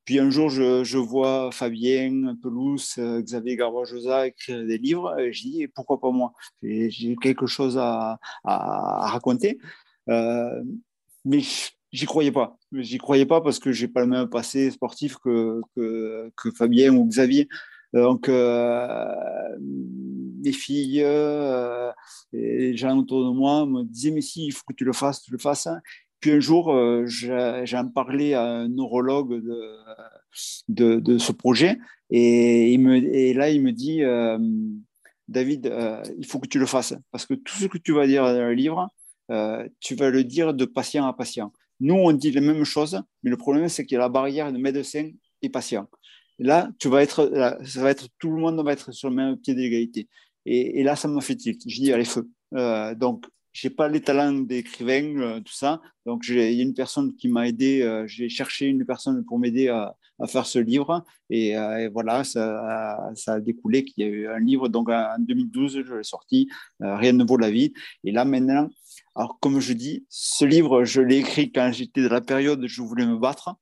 [0.08, 5.20] Puis un jour, je, vois Fabien Pelouse, euh, Xavier Garbajosa écrire des livres.
[5.20, 6.32] Et je dis, pourquoi pas moi?
[6.64, 9.60] J'ai quelque chose à, raconter.
[10.08, 10.64] Euh,
[11.26, 11.42] mais
[11.92, 12.58] j'y croyais pas.
[12.72, 17.06] J'y croyais pas parce que j'ai pas le même passé sportif que, que, Fabien ou
[17.06, 17.50] Xavier.
[17.92, 19.14] Donc, euh,
[19.60, 21.92] mes filles et
[22.32, 25.22] les gens autour de moi me disaient, mais si, il faut que tu le fasses,
[25.22, 25.68] tu le fasses.
[26.20, 29.44] Puis un jour, euh, j'ai parlé à un neurologue
[30.68, 31.78] de, ce projet
[32.10, 32.78] et,
[33.36, 34.38] là, il me dit, euh,
[35.28, 38.08] David, euh, il faut que tu le fasses parce que tout ce que tu vas
[38.08, 38.90] dire dans le livre,
[39.80, 41.52] tu vas le dire de patient à patient.
[41.80, 44.52] Nous, on dit les mêmes choses, mais le problème, c'est qu'il y a la barrière
[44.52, 45.12] de médecin
[45.44, 45.88] et patient.
[46.40, 49.38] là, tu vas être, ça va être, tout le monde va être sur le même
[49.38, 50.08] pied d'égalité.
[50.48, 51.62] Et, et, là, ça m'a fait tilt.
[51.68, 52.28] Je dis, allez, feu.
[52.96, 53.26] donc,
[53.60, 55.82] j'ai pas les talents d'écrivain, euh, tout ça.
[56.06, 57.82] Donc, il y a une personne qui m'a aidé.
[57.82, 59.96] Euh, j'ai cherché une personne pour m'aider à,
[60.28, 61.04] faire ce livre.
[61.32, 64.70] Et, euh, voilà, ça, a découlé qu'il y a eu un livre.
[64.70, 66.48] Donc, en 2012, je l'ai sorti.
[66.80, 67.74] Rien ne vaut la vie.
[68.04, 68.70] Et là, maintenant,
[69.16, 72.68] alors, comme je dis, ce livre, je l'ai écrit quand j'étais dans la période où
[72.68, 73.56] je voulais me battre.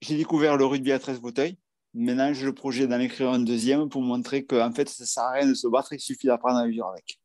[0.00, 1.58] J'ai découvert le rugby à 13 bouteilles.
[1.92, 5.24] Maintenant, j'ai le projet d'en écrire un deuxième pour montrer qu'en fait, ça ne sert
[5.24, 7.18] à rien de se battre, il suffit d'apprendre à vivre avec.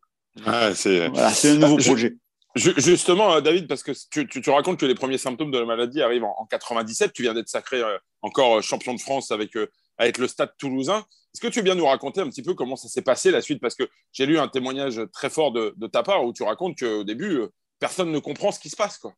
[0.46, 2.15] Ah, c'est un nouveau projet.
[2.56, 6.02] Justement, euh, David, parce que tu, tu, racontes que les premiers symptômes de la maladie
[6.02, 7.13] arrivent en, 97.
[7.13, 9.52] Tu viens d'être sacré euh, encore euh, champion de France avec,
[9.98, 11.00] avec le Stade toulousain.
[11.34, 13.41] Est-ce que tu veux bien nous raconter un petit peu comment ça s'est passé la
[13.41, 13.62] suite?
[13.62, 16.78] Parce que j'ai lu un témoignage très fort de, de ta part où tu racontes
[16.78, 17.39] qu'au début,
[17.80, 18.98] personne ne comprend ce qui se passe.
[18.98, 19.13] Quoi.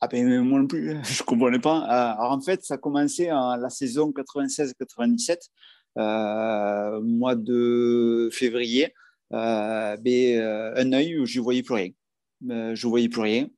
[0.00, 1.78] Ah ben, moi non plus, je ne comprenais pas.
[1.78, 5.38] Alors en fait, ça a commencé en la saison 96-97,
[7.00, 8.92] mois de février.
[9.32, 11.90] Euh, mais, euh, un œil où je ne voyais plus rien.
[12.50, 13.48] Euh, je ne voyais plus rien.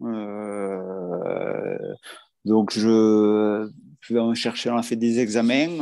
[2.44, 3.68] donc, je
[4.10, 5.80] on on a fait des examens.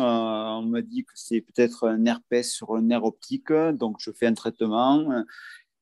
[0.58, 3.52] on m'a dit que c'est peut-être un herpès sur un nerf optique.
[3.74, 5.24] Donc, je fais un traitement.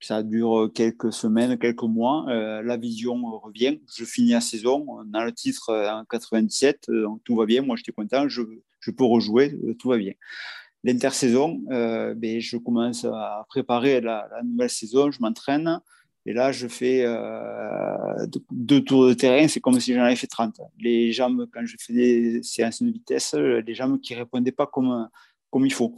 [0.01, 2.27] Ça dure quelques semaines, quelques mois.
[2.29, 3.81] la vision revient.
[3.97, 4.85] Je finis la saison.
[4.89, 6.87] On a le titre en 97.
[6.91, 7.63] Donc, tout va bien.
[7.63, 8.29] Moi, j'étais content.
[8.29, 8.43] Je,
[8.91, 9.59] peux rejouer.
[9.79, 10.13] Tout va bien
[10.85, 15.81] l'intersaison, euh, ben, je commence à préparer la, nouvelle saison, je m'entraîne.
[16.27, 20.27] Et là, je fais euh, deux, tours de terrain, c'est comme si j'en avais fait
[20.27, 20.59] 30.
[20.79, 24.67] Les jambes, quand je fais des séances de vitesse, les jambes qui ne répondaient pas
[24.67, 25.09] comme,
[25.51, 25.95] comme il faut.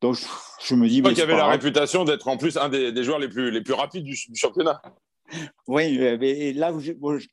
[0.00, 0.16] Donc,
[0.64, 1.02] je, me dis.
[1.02, 3.74] Toi qui avais la réputation d'être en plus un des, joueurs les plus, les plus
[3.74, 4.80] rapides du championnat.
[5.66, 6.72] Oui, euh, mais là,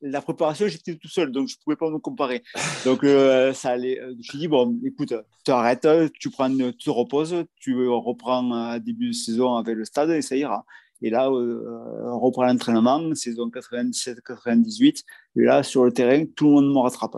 [0.01, 2.43] la préparation, j'étais tout seul, donc je ne pouvais pas me comparer.
[2.85, 3.99] Donc, euh, ça allait.
[3.99, 5.13] Euh, je me suis dit, bon, écoute,
[5.45, 5.87] tu arrêtes,
[6.19, 10.21] tu, prends, tu te reposes, tu reprends à début de saison avec le stade et
[10.21, 10.65] ça ira.
[11.01, 15.03] Et là, on reprend l'entraînement, saison 97-98.
[15.37, 17.17] Et là, sur le terrain, tout le monde me rattrape.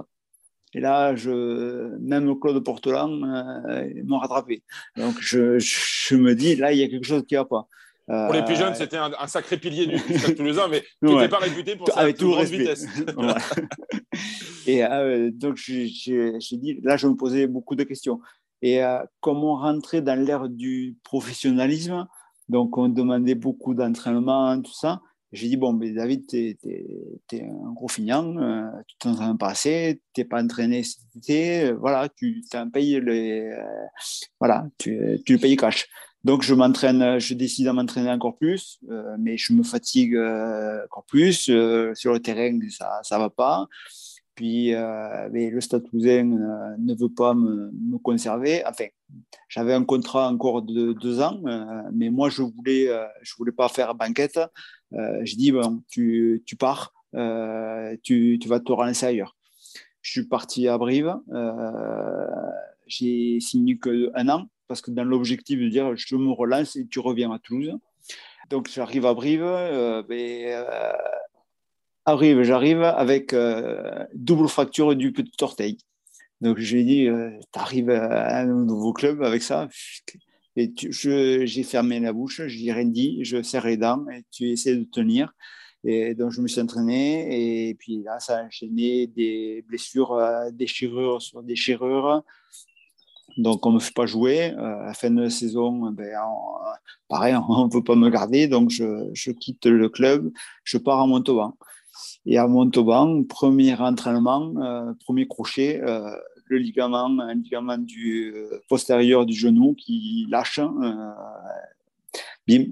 [0.73, 4.63] Et là, je, même Claude Portelan m'a rattrapé.
[4.97, 7.67] Donc, je, je, me dis, là, il y a quelque chose qui ne va pas.
[8.07, 11.27] Pour les plus jeunes, euh, c'était un, sacré pilier du Stade Toulousain, mais tu n'étais
[11.27, 12.85] pas réputé pour sa Avec grande vitesse.
[14.65, 15.89] et euh, donc, j'ai
[16.53, 18.21] dit, là, je me posais beaucoup de questions.
[18.61, 22.07] Et euh, comment rentrer dans l'ère du professionnalisme?
[22.47, 25.01] Donc, on demandait beaucoup d'entraînement, tout ça.
[25.33, 30.01] J'ai dit, bon, mais David, tu es, un gros fignant, euh, tu t'entraînes pas assez,
[30.13, 33.53] tu n'es pas entraîné cet été, voilà, tu t'en payes les,
[34.39, 35.89] voilà, tu, tu le payes cash.
[36.27, 41.47] Donc, je décide à m'entraîner encore plus, euh, mais je me fatigue euh, encore plus.
[41.47, 43.65] Euh, sur le terrain, ça ne va pas.
[44.35, 46.25] Puis, le Stade Toulousain
[46.77, 48.61] ne veut pas me, conserver.
[48.65, 48.87] Enfin,
[49.47, 51.39] j'avais un contrat encore de deux ans,
[51.93, 52.89] mais moi, je voulais,
[53.21, 54.39] je voulais pas faire banquette.
[54.91, 56.91] je dis, bon, tu, tu pars,
[58.03, 59.37] tu, tu, vas te relancer ailleurs.
[60.01, 61.15] Je suis parti à Brive.
[62.85, 66.99] j'ai signé qu'un an parce que dans l'objectif de dire je me relance et tu
[66.99, 67.73] reviens à Toulouse.
[68.49, 70.91] Donc j'arrive à Brive, euh, ben, euh,
[72.05, 75.77] arrive, j'arrive avec euh, double fracture du petit orteil.
[76.41, 77.07] Donc je lui ai dit,
[77.51, 79.67] tu arrives à un nouveau club avec ça?
[80.55, 84.49] Et j'ai fermé la bouche, je n'ai rien dit, je serre les dents et tu
[84.49, 85.33] essaies de tenir.
[85.83, 87.69] Et donc, je me suis entraîné.
[87.69, 92.23] Et puis là, ça a enchaîné des blessures, euh, déchirures sur déchirures.
[93.37, 94.51] Donc, on ne me fait pas jouer.
[94.51, 96.09] Euh, à la fin de la saison, ben,
[97.07, 98.47] pareil, on ne peut pas me garder.
[98.47, 100.31] Donc, je, quitte le club.
[100.63, 101.55] Je pars à Montauban.
[102.25, 106.11] Et à Montauban, premier entraînement, euh, premier crochet, euh,
[106.45, 108.33] le ligament, un ligament du
[108.69, 110.59] postérieur du genou qui lâche.
[112.47, 112.65] bim,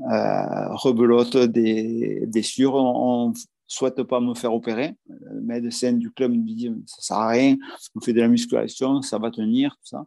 [0.75, 2.75] rebelote des blessures.
[2.75, 3.33] On,
[3.67, 4.95] souhaite pas me faire opérer.
[5.09, 7.57] Le médecin du club me dit ça sert à rien,
[7.95, 10.05] on fait de la musculation, ça va tenir, tout ça.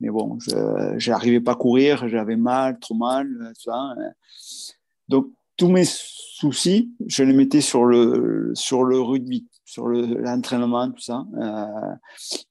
[0.00, 3.74] Mais bon, je n'arrivais pas à courir, j'avais mal, trop mal, tout ça.
[3.74, 4.12] Hein.
[5.08, 11.00] Donc, tous mes soucis, je les mettais sur le, sur le rugby, sur l'entraînement, tout
[11.00, 11.24] ça.
[11.40, 11.94] Euh,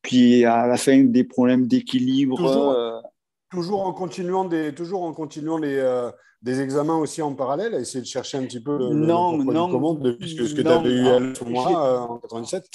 [0.02, 2.38] puis à la fin, des problèmes d'équilibre.
[2.38, 3.00] Toujours, euh,
[3.52, 6.10] toujours, en continuant, des, toujours en continuant les, euh,
[6.42, 9.70] des examens aussi en parallèle, à essayer de chercher un petit peu le, non, non,
[9.70, 12.66] commande depuis ce que tu avais eu à ce moment-là, en 97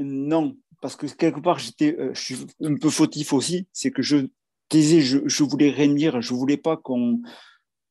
[0.00, 4.02] Non, parce que quelque part, j'étais, euh, je suis un peu fautif aussi, c'est que
[4.02, 4.28] je
[4.68, 7.20] taisais, je, voulais rien dire, je voulais pas qu'on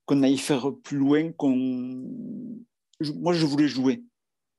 [0.06, 1.54] qu'on aille faire plus loin, qu'on.
[3.16, 4.04] Moi, je voulais jouer.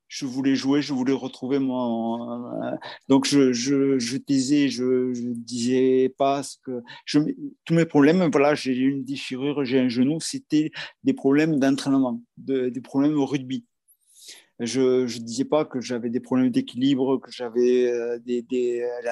[0.07, 2.77] Je voulais jouer, je voulais retrouver mon.
[3.07, 6.81] Donc, je, je, taisais, je, disais pas ce que.
[7.05, 7.19] Je,
[7.65, 10.71] tous mes problèmes, voilà, j'ai une déchirure, j'ai un genou, c'était
[11.03, 13.65] des problèmes d'entraînement, de, des problèmes au rugby
[14.59, 19.11] je ne disais pas que j'avais des problèmes d'équilibre, que j'avais euh, des, des euh,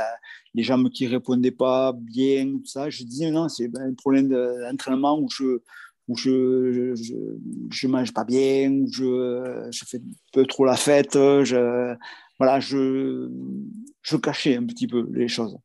[0.54, 2.90] les jambes qui répondaient pas bien, tout ça.
[2.90, 5.62] Je disais non, c'est un problème d'entraînement où je
[6.10, 7.16] où je, je,
[7.70, 11.16] je, mange pas bien, où je, je fais un peu trop la fête.
[11.16, 11.96] Je,
[12.40, 13.30] voilà, je,
[14.04, 15.58] je cachais un petit peu les choses.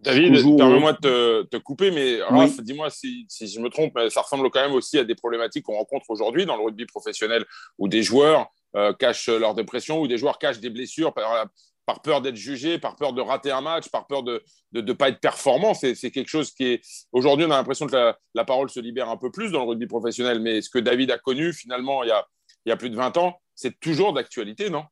[0.00, 4.50] David, permets-moi de te, couper, mais Raph, dis-moi si, si, je me trompe, ça ressemble
[4.50, 7.44] quand même aussi à des problématiques qu'on rencontre aujourd'hui dans le rugby professionnel
[7.78, 8.59] où des joueurs euh,
[8.98, 11.46] cachent leur dépression ou des joueurs cachent des blessures par,
[11.86, 15.08] par peur d'être jugés, par peur de rater un match, par peur de ne pas
[15.08, 15.74] être performant.
[15.74, 16.82] C'est quelque chose qui est.
[17.12, 19.70] Aujourd'hui, on a l'impression que la, la, parole se libère un peu plus dans le
[19.70, 22.24] rugby professionnel, mais ce que David a connu finalement il y a,
[22.64, 24.84] il y a plus de 20 ans, c'est toujours d'actualité, non?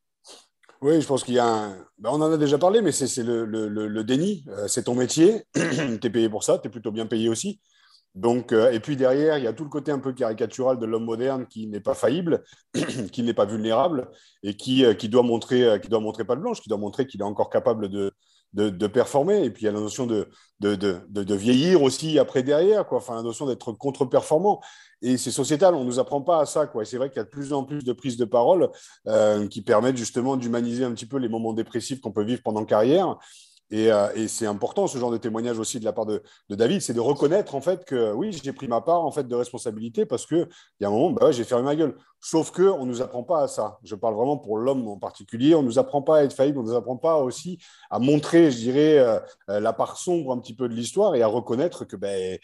[0.81, 1.87] Oui, je pense qu'il y a un.
[1.99, 4.45] Ben, on en a déjà parlé, mais c'est le, le, le, déni.
[4.49, 5.43] Euh, c'est ton métier.
[5.55, 6.59] tu es payé pour ça.
[6.59, 7.61] Tu es plutôt bien payé aussi.
[8.15, 10.87] Donc, euh, et puis derrière, il y a tout le côté un peu caricatural de
[10.87, 12.43] l'homme moderne qui n'est pas faillible,
[13.13, 14.09] qui n'est pas vulnérable
[14.43, 17.07] et qui, euh, doit montrer, euh, qui doit montrer pas de blanche, qui doit montrer
[17.07, 18.13] qu'il est encore capable de,
[18.89, 19.45] performer.
[19.45, 20.27] Et puis il y a la notion de
[21.35, 22.99] vieillir aussi après derrière, quoi.
[22.99, 24.61] Enfin, la notion d'être contre-performant.
[25.01, 26.67] Et c'est sociétal, on ne nous apprend pas à ça.
[26.67, 26.83] Quoi.
[26.83, 28.71] Et c'est vrai qu'il y a de plus en plus de prises de parole
[29.51, 33.17] qui permettent justement d'humaniser un petit peu les moments dépressifs qu'on peut vivre pendant carrière
[33.73, 36.95] euh, et, c'est important ce genre de témoignage aussi de la part de, David, c'est
[36.95, 40.27] de reconnaître en fait que oui, j'ai pris ma part en fait de responsabilité parce
[40.27, 40.49] que
[40.81, 41.95] il y a un moment, bah j'ai fermé ma gueule.
[42.21, 43.79] Sauf que on nous apprend pas à ça.
[43.85, 45.55] Je parle vraiment pour l'homme en particulier.
[45.55, 47.59] On nous apprend pas à être faillible, on nous apprend pas aussi
[47.91, 51.23] à montrer, je dirais, euh, euh, la part sombre un petit peu de l'histoire et
[51.23, 52.39] à reconnaître que ben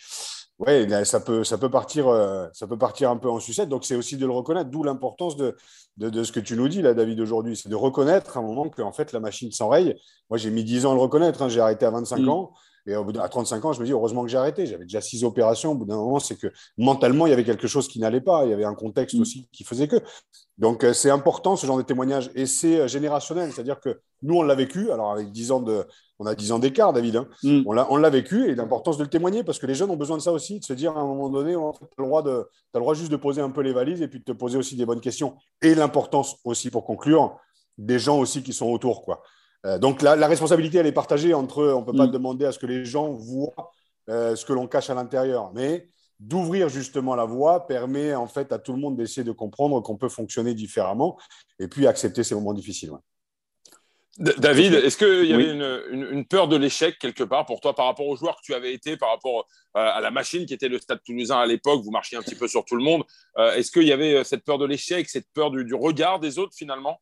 [0.60, 3.68] oui, ça peut, ça, peut partir, euh, ça peut partir un peu en sucette.
[3.68, 5.56] Donc, c'est aussi de le reconnaître, d'où l'importance de,
[5.96, 7.56] de, ce que tu nous dis, là, David, aujourd'hui.
[7.56, 9.96] C'est de reconnaître à un moment que en fait, la machine s'enraye.
[10.30, 11.42] Moi, j'ai mis 10 ans à le reconnaître.
[11.42, 11.48] Hein.
[11.48, 12.28] J'ai arrêté à 25 mm.
[12.28, 12.52] ans.
[12.86, 14.66] Et au bout à 35 ans, je me dis, heureusement que j'ai arrêté.
[14.66, 15.72] J'avais déjà six opérations.
[15.72, 18.44] Au bout d'un moment, c'est que mentalement, il y avait quelque chose qui n'allait pas.
[18.44, 19.22] Il y avait un contexte mm.
[19.22, 19.96] aussi qui faisait que.
[20.58, 22.30] Donc, euh, c'est important, ce genre de témoignage.
[22.36, 23.52] Et c'est euh, générationnel.
[23.52, 24.92] C'est-à-dire que nous, on l'a vécu.
[24.92, 25.84] Alors, avec 10 ans de,
[26.18, 27.16] on a 10 ans d'écart, David.
[27.16, 27.28] Hein.
[27.42, 27.62] Mm.
[27.66, 30.22] On l'a vécu et l'importance de le témoigner parce que les jeunes ont besoin de
[30.22, 32.78] ça aussi, de se dire à un moment donné, tu as, le droit de, as
[32.78, 34.76] le droit juste de poser un peu les valises et puis de te poser aussi
[34.76, 35.36] des bonnes questions.
[35.62, 37.36] Et l'importance aussi, pour conclure,
[37.78, 39.02] des gens aussi qui sont autour.
[39.02, 39.22] Quoi.
[39.66, 41.74] Euh, donc la, responsabilité, elle est partagée entre eux.
[41.74, 42.12] On ne peut pas mm.
[42.12, 43.72] demander à ce que les gens voient
[44.08, 45.52] euh, ce que l'on cache à l'intérieur.
[45.54, 45.88] Mais
[46.20, 49.96] d'ouvrir justement la voie permet en fait à tout le monde d'essayer de comprendre qu'on
[49.96, 51.18] peut fonctionner différemment
[51.58, 52.92] et puis accepter ces moments difficiles.
[54.18, 58.06] David, est-ce qu'il y avait une, peur de l'échec quelque part pour toi par rapport
[58.06, 60.78] aux joueurs que tu avais été, par rapport euh, à la machine qui était le
[60.78, 63.02] Stade toulousain à l'époque Vous marchiez un petit peu sur tout le monde.
[63.38, 66.38] Euh, est-ce qu'il y avait euh, cette peur de l'échec, cette peur du, regard des
[66.38, 67.00] autres finalement?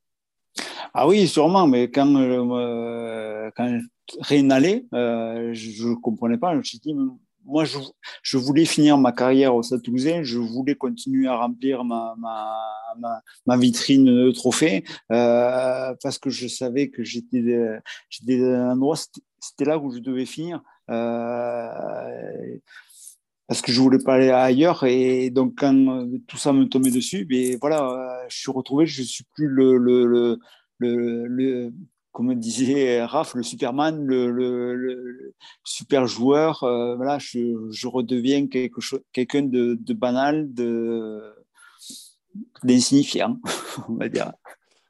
[0.95, 2.13] Ah oui, sûrement, mais quand,
[3.57, 3.81] quand
[4.21, 6.53] rien n'allait, je ne comprenais pas.
[6.53, 6.95] Je me suis dit,
[7.45, 12.17] moi, je, voulais finir ma carrière au Stade Toulousain, je voulais continuer à remplir ma,
[13.57, 18.97] vitrine de trophées euh, parce que je savais que j'étais dans un endroit,
[19.41, 20.63] c'était là où je devais finir.
[20.91, 22.59] Euh,
[23.49, 27.25] parce que je voulais pas aller ailleurs et donc quand tout ça me tombait dessus,
[27.27, 30.39] ben voilà, je suis retrouvé, je suis plus le
[32.13, 35.35] comme disait Raph, le Superman, le,
[35.65, 41.35] super joueur, euh, voilà, je, redeviens quelqu'un de, banal, de
[42.63, 43.39] d'insignifiant,
[43.89, 44.33] on va dire.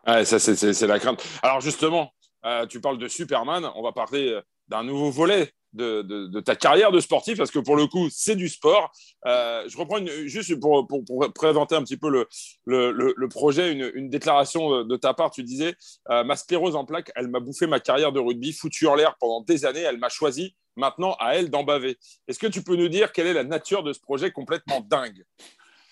[0.06, 1.24] Ça, c'est la crainte.
[1.42, 2.12] Alors, justement,
[2.44, 3.70] euh, tu parles de Superman.
[3.76, 7.76] On va parler euh, d'un nouveau volet de, ta carrière de sportif, parce que pour
[7.76, 8.92] le coup, c'est du sport.
[9.26, 12.26] Euh, je reprends juste pour, pour, pour, présenter un petit peu le,
[12.66, 15.30] le, projet, une, une, déclaration de, ta part.
[15.30, 15.74] Tu disais
[16.08, 19.40] Ma sclérose en plaques, elle m'a bouffé ma carrière de rugby, foutu en l'air pendant
[19.40, 19.80] des années.
[19.80, 20.54] Elle m'a choisi.
[20.76, 21.98] Maintenant, à elle d'en baver.
[22.28, 25.22] Est-ce que tu peux nous dire quelle est la nature de ce projet complètement dingue?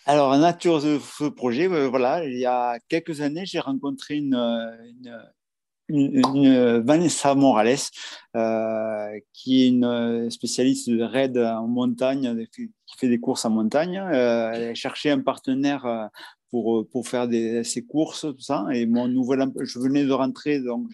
[0.07, 4.35] Alors, la nature de ce projet, voilà, il y a quelques années, j'ai rencontré une,
[4.35, 5.22] une,
[5.91, 7.76] une, Vanessa Morales,
[8.36, 13.99] euh, qui est une spécialiste de raid en montagne, qui fait des courses en montagne.
[13.99, 16.07] Euh, elle a cherché un partenaire euh,
[16.51, 17.28] pour, pour faire
[17.64, 18.66] ses courses, tout ça.
[18.72, 20.91] Et mon nouvel, je venais de rentrer donc,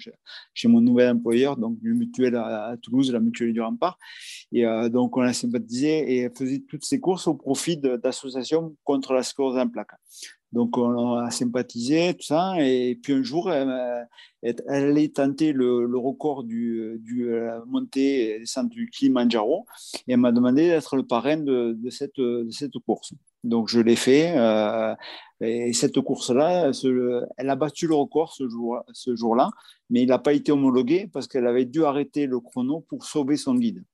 [0.52, 3.98] chez mon nouvel employeur, donc le mutuel à, Toulouse, la mutuelle du Rempart.
[4.52, 9.22] Et donc, on a sympathisé et faisait toutes ces courses au profit d'associations contre la
[9.22, 9.96] sclérose en plaques.
[10.52, 12.54] Donc, on a sympathisé, tout ça.
[12.60, 14.08] Et puis, un jour, elle,
[14.42, 19.66] elle allait tenter le, record du, du la montée et descente du Kilimanjaro.
[20.06, 22.20] Et elle m'a demandé d'être le parrain de, cette,
[22.50, 23.12] cette course.
[23.44, 24.36] Donc, je l'ai fait.
[24.36, 24.94] Euh,
[25.40, 26.70] et cette course-là,
[27.36, 29.36] elle a battu le record ce jour-là, ce jour
[29.90, 33.36] mais il n'a pas été homologué parce qu'elle avait dû arrêter le chrono pour sauver
[33.36, 33.84] son guide.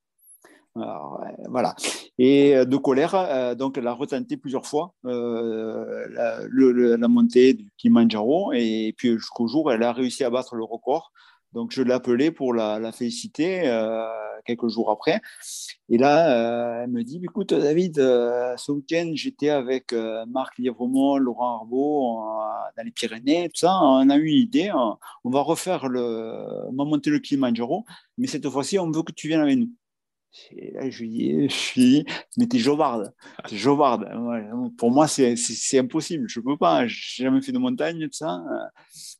[0.75, 1.75] Alors, voilà.
[2.18, 7.70] Et euh, de colère, euh, donc elle a retenté plusieurs fois euh, la, montée du
[7.77, 11.12] Kilimanjaro et puis jusqu'au jour, elle a réussi à battre le record.
[11.53, 13.62] Donc je l'ai appelée pour la, féliciter
[14.47, 15.20] quelques jours après.
[15.91, 19.93] Et là, elle me dit, écoute David, ce week-end, j'étais avec
[20.29, 22.18] Marc Lièvremont, Laurent Arbeau
[22.75, 23.79] dans les Pyrénées, tout ça.
[23.83, 27.85] On a eu une idée, on va refaire le, on va monter le Kilimanjaro,
[28.16, 29.68] mais cette fois-ci, on veut que tu viennes avec nous.
[30.51, 32.05] Et là, je lui dis, je suis,
[32.37, 33.12] mais t'es jovarde,
[33.49, 34.09] t'es jovarde.
[34.78, 35.35] Pour moi, c'est
[35.78, 38.43] impossible, je peux pas, j'ai jamais fait de montagne, tout ça.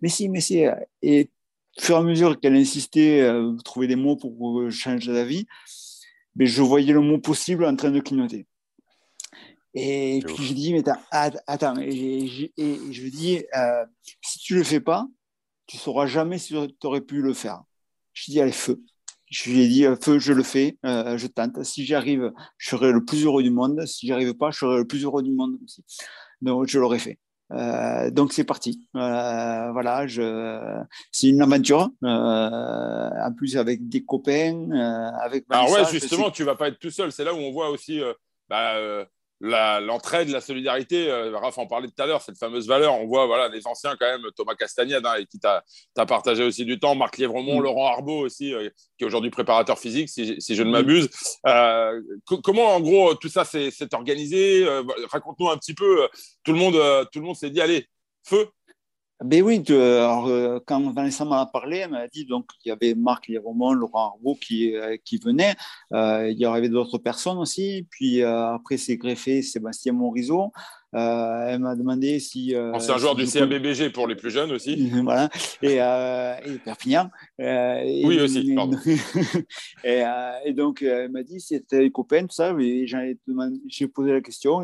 [0.01, 0.65] Mais si, mais si.
[1.03, 1.31] Et
[1.79, 5.47] au fur et à mesure qu'elle insistait, euh, trouver des mots pour changer d'avis,
[6.37, 8.47] mais je voyais le mot possible en train de clignoter.
[9.75, 13.87] Et puis je dis, mais attends, et, je dis, euh,
[14.21, 15.07] si tu le fais pas,
[15.67, 17.63] tu sauras jamais si tu aurais pu le faire.
[18.13, 18.83] Je dis, allez, feu.
[19.33, 21.65] Je lui ai dit, euh, feu, je le fais, euh, je tente.
[21.65, 23.85] Si j'y arrive, je serai le plus heureux du monde.
[23.87, 25.83] Si j'y arrive pas, je serai le plus heureux du monde aussi.
[26.43, 27.19] Donc, je l'aurais fait.
[27.51, 28.89] Euh, donc c'est parti.
[28.93, 30.83] voilà, je...
[31.11, 31.91] c'est une aventure.
[32.03, 34.71] en plus avec des copains,
[35.23, 35.45] avec.
[35.49, 37.11] Alors ouais, justement, tu vas pas être tout seul.
[37.11, 38.01] C'est là où on voit aussi
[38.49, 39.07] bah,
[39.43, 42.95] l'entraide, la, solidarité, euh, Raph en parlait tout à l'heure, cette fameuse valeur.
[42.95, 45.63] On voit voilà, les anciens quand même, Thomas Castagnade, hein, qui t'a
[46.07, 47.63] partagé aussi du temps, Marc Lièvremont, mm.
[47.63, 50.73] Laurent Arbeau aussi, euh, qui est aujourd'hui préparateur physique, si, je ne mm.
[50.73, 51.11] m'abuse.
[51.47, 52.01] Euh,
[52.45, 54.65] comment, en gros, tout ça s'est organisé
[55.11, 56.09] Raconte-nous un petit peu.
[56.45, 57.87] Tout le monde, tout le monde s'est dit, allez,
[58.25, 58.49] feu
[59.25, 62.95] ben oui, euh, quand Vanessa m'en a parlé, elle m'a dit donc il y avait
[62.95, 65.55] Marc Liromont, Laurent Arbault qui, euh, qui venaient.
[65.93, 67.87] Euh, il y avait d'autres personnes aussi.
[67.91, 70.53] Puis après, c'est greffé Sébastien Morizot.
[70.95, 72.55] Euh, elle m'a demandé si.
[72.55, 74.91] Euh, un joueur du CABBG pour les plus jeunes aussi.
[75.05, 75.31] voilà.
[75.63, 77.11] Et, euh, et Perpignan.
[77.39, 78.77] oui, aussi, pardon.
[79.85, 82.55] et, donc, elle m'a dit si c'était les copains, tout ça.
[82.59, 84.61] J'ai posé la question.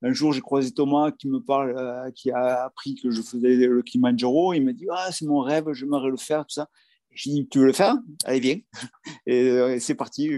[0.00, 3.82] Un jour, j'ai croisé Thomas qui me parle, qui a appris que je faisais le
[3.82, 4.54] Kilimanjaro.
[4.54, 6.68] Il m'a dit Ah, c'est mon rêve, j'aimerais le faire, tout ça.
[7.10, 7.96] J'ai dit, tu veux le faire?
[8.24, 8.58] Allez, viens.
[9.26, 10.30] Et, c'est parti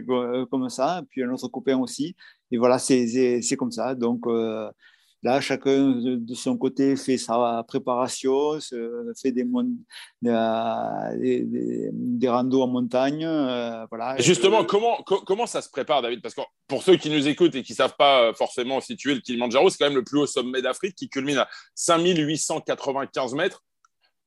[0.50, 1.02] comme ça.
[1.10, 2.16] Puis un autre copain aussi.
[2.50, 3.94] Et voilà, c'est comme ça.
[3.94, 4.24] Donc,
[5.22, 8.58] Là, chacun de son côté fait sa préparation,
[9.20, 9.44] fait des,
[10.22, 13.26] des, des, des randos en montagne.
[13.26, 14.16] Euh, voilà.
[14.18, 16.22] justement, comment, comment ça se prépare, David?
[16.22, 19.14] Parce que pour ceux qui nous écoutent et qui ne savent pas euh, forcément situer
[19.14, 23.62] le Kilimanjaro, c'est quand même le plus haut sommet d'Afrique qui culmine à 5895 mètres.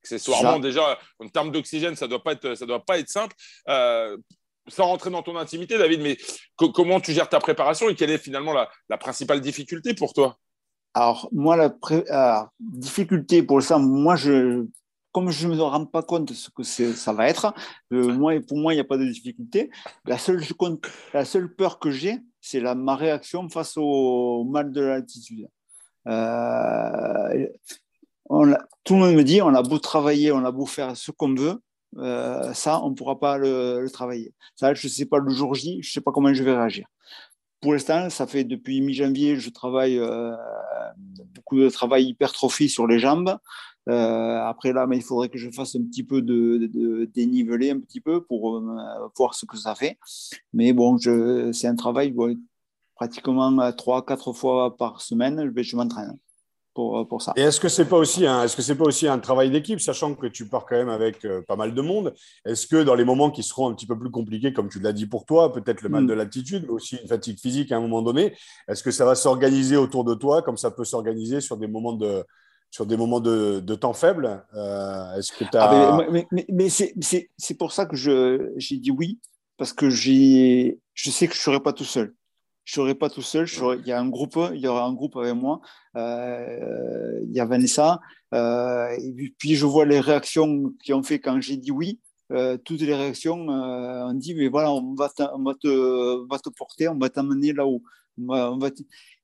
[0.04, 3.36] Accessoirement, déjà, en termes d'oxygène, ça ne doit, pas être, ça doit pas être simple.
[3.68, 4.16] Euh,
[4.68, 6.18] sans rentrer dans ton intimité, David, mais
[6.56, 10.38] comment tu gères ta préparation et quelle est finalement la, la principale difficulté pour toi?
[10.94, 14.68] Alors, moi, la difficulté pour ça, moi, je,
[15.12, 17.54] comme je ne me rends pas compte de ce que ça va être,
[17.92, 19.72] euh, moi, pour moi, il n'y a pas de difficulté.
[20.06, 20.42] La seule,
[21.14, 25.48] la seule peur que j'ai, c'est la, ma réaction face au mal de l'altitude.
[26.08, 27.48] Euh,
[28.84, 31.34] tout le monde me dit, on a beau travailler, on a beau faire ce qu'on
[31.34, 31.60] veut,
[31.98, 34.34] euh, ça, on ne pourra pas le, le, travailler.
[34.56, 36.56] Ça, je ne sais pas le jour J, je ne sais pas comment je vais
[36.56, 36.88] réagir
[37.64, 40.36] pour l'instant, ça fait depuis mi-janvier, je travaille euh,
[41.34, 43.38] beaucoup de travail hypertrophie sur les jambes.
[43.88, 47.80] Euh, après là, mais il faudrait que je fasse un petit peu de, déniveler un
[47.80, 49.98] petit peu pour euh, voir ce que ça fait.
[50.52, 52.14] Mais bon, c'est un travail
[52.96, 55.50] pratiquement trois, quatre fois par semaine.
[55.56, 56.18] Je, je m'entraîne.
[56.74, 57.34] Pour, pour ça.
[57.36, 59.80] Et est-ce que c'est pas aussi un, est-ce que c'est pas aussi un travail d'équipe,
[59.80, 62.14] sachant que tu pars quand même avec euh, pas mal de monde?
[62.46, 64.94] Est-ce que dans les moments qui seront un petit peu plus compliqués, comme tu l'as
[64.94, 66.08] dit pour toi, peut-être le mal mm.
[66.08, 68.36] de l'attitude, mais aussi une fatigue physique à un moment donné,
[68.68, 71.94] est-ce que ça va s'organiser autour de toi, comme ça peut s'organiser sur des moments
[71.94, 72.24] de
[72.72, 77.58] sur des moments de, de temps faibles euh, Est-ce que ah, mais, mais, mais c'est
[77.60, 79.20] pour ça que j'ai dit oui,
[79.58, 82.16] parce que je sais que je ne serai pas tout seul
[82.66, 83.48] je serai pas tout seul.
[83.80, 85.62] il y a un groupe, il y aura un groupe avec moi.
[85.98, 88.00] Euh, il y a Vanessa.
[88.34, 92.00] Euh, et puis je vois les réactions qui ont fait quand j'ai dit oui.
[92.32, 97.10] Euh, toutes les réactions ont dit mais voilà on va, on te, porter, on va
[97.10, 97.84] t'amener là-haut.
[98.18, 98.60] On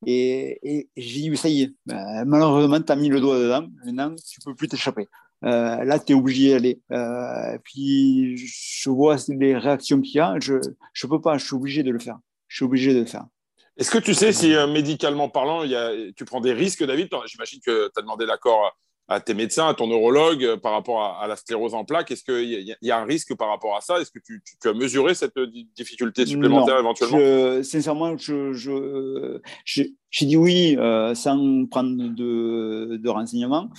[0.05, 1.73] Et, j'ai dit mais ça y est.
[1.85, 3.67] Ben, malheureusement tu as mis le doigt dedans.
[3.85, 5.07] Maintenant tu peux plus t'échapper.
[5.41, 6.81] là, tu es obligé d'aller.
[6.91, 10.35] Euh, puis, je vois les réactions qu'il y a.
[10.39, 12.19] Je ne peux pas, je suis obligé de le faire
[12.49, 13.25] je suis obligé de le faire.
[13.77, 16.83] Est-ce que tu sais si euh, médicalement parlant, il y a, tu prends des risques,
[16.83, 17.07] David?
[17.27, 18.77] J'imagine que tu as demandé l'accord
[19.09, 22.11] à tes médecins, à ton neurologue euh, par rapport à, la sclérose en plaques.
[22.11, 23.99] Est-ce qu'il y, a un risque par rapport à ça?
[23.99, 27.63] Est-ce que tu, as mesuré cette euh, difficulté supplémentaire éventuellement?
[27.63, 30.77] Sincèrement, je, j'ai dit oui
[31.15, 33.69] sans prendre de, de renseignements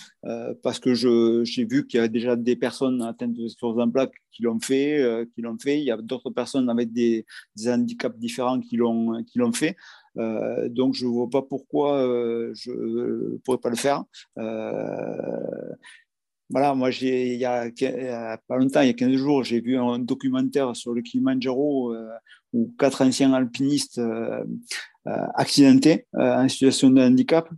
[0.62, 4.14] parce que j'ai vu qu'il y a déjà des personnes atteintes de sclérose en plaques
[4.32, 5.78] qui l'ont fait, qui l'ont fait.
[5.78, 7.24] Il y a d'autres personnes avec des,
[7.56, 9.76] des handicaps différents qui l'ont qui l'ont fait.
[10.18, 14.04] Euh, donc, je ne vois pas pourquoi euh, je ne pourrais pas le faire.
[14.38, 15.74] Euh,
[16.48, 17.70] voilà, moi, il y a,
[18.48, 21.94] pas longtemps, il y a 15 jours, j'ai vu un documentaire sur le Kilimanjaro
[22.52, 24.00] où quatre anciens alpinistes
[25.04, 27.48] accidentés en situation de handicap,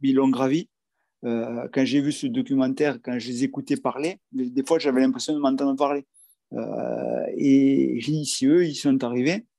[0.00, 0.70] ils l'ont gravi.
[1.22, 5.38] quand j'ai vu ce documentaire, quand je les écoutais parler, des fois, j'avais l'impression de
[5.38, 6.06] m'entendre parler.
[7.36, 9.55] et j'ai dit, si eux, ils sont arrivés, euh,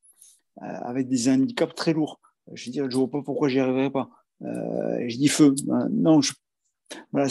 [0.62, 2.20] avec des handicaps très lourds.
[2.54, 4.10] Je dis, je vois pas pourquoi j'y arriverai pas.
[4.44, 5.54] Euh, je dis feu.
[5.66, 6.20] Ben, non,
[7.12, 7.28] voilà.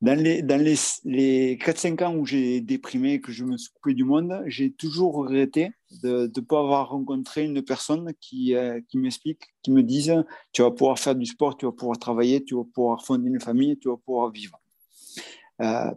[0.00, 3.94] Dans les, dans les, les 4-5 ans où j'ai déprimé, que je me suis coupé
[3.94, 8.96] du monde, j'ai toujours regretté de ne pas avoir rencontré une personne qui, euh, qui
[8.96, 10.14] m'explique, qui me dise
[10.52, 13.40] tu vas pouvoir faire du sport, tu vas pouvoir travailler, tu vas pouvoir fonder une
[13.40, 14.60] famille, tu vas pouvoir vivre.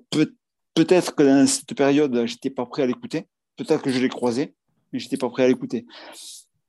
[0.09, 0.33] peut,
[0.73, 3.27] peut-être que dans cette période, je n'étais pas prêt à l'écouter.
[3.55, 4.55] Peut-être que je l'ai croisé
[4.91, 5.85] mais j'étais pas prêt à l'écouter.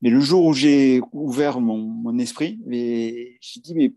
[0.00, 3.94] Mais le jour où j'ai ouvert mon, mon esprit, j'ai dit, mais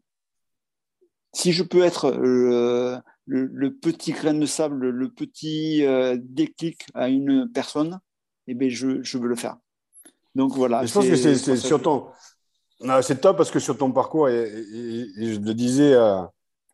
[1.33, 7.09] si je peux être le, le, petit grain de sable, le petit euh, déclic à
[7.09, 7.99] une personne,
[8.47, 9.57] eh bien, je, je, veux le faire.
[10.35, 10.85] Donc voilà.
[10.85, 12.07] je pense que c'est sur ton.
[13.01, 14.47] C'est top parce que sur ton parcours, et,
[15.17, 16.21] je le disais, euh,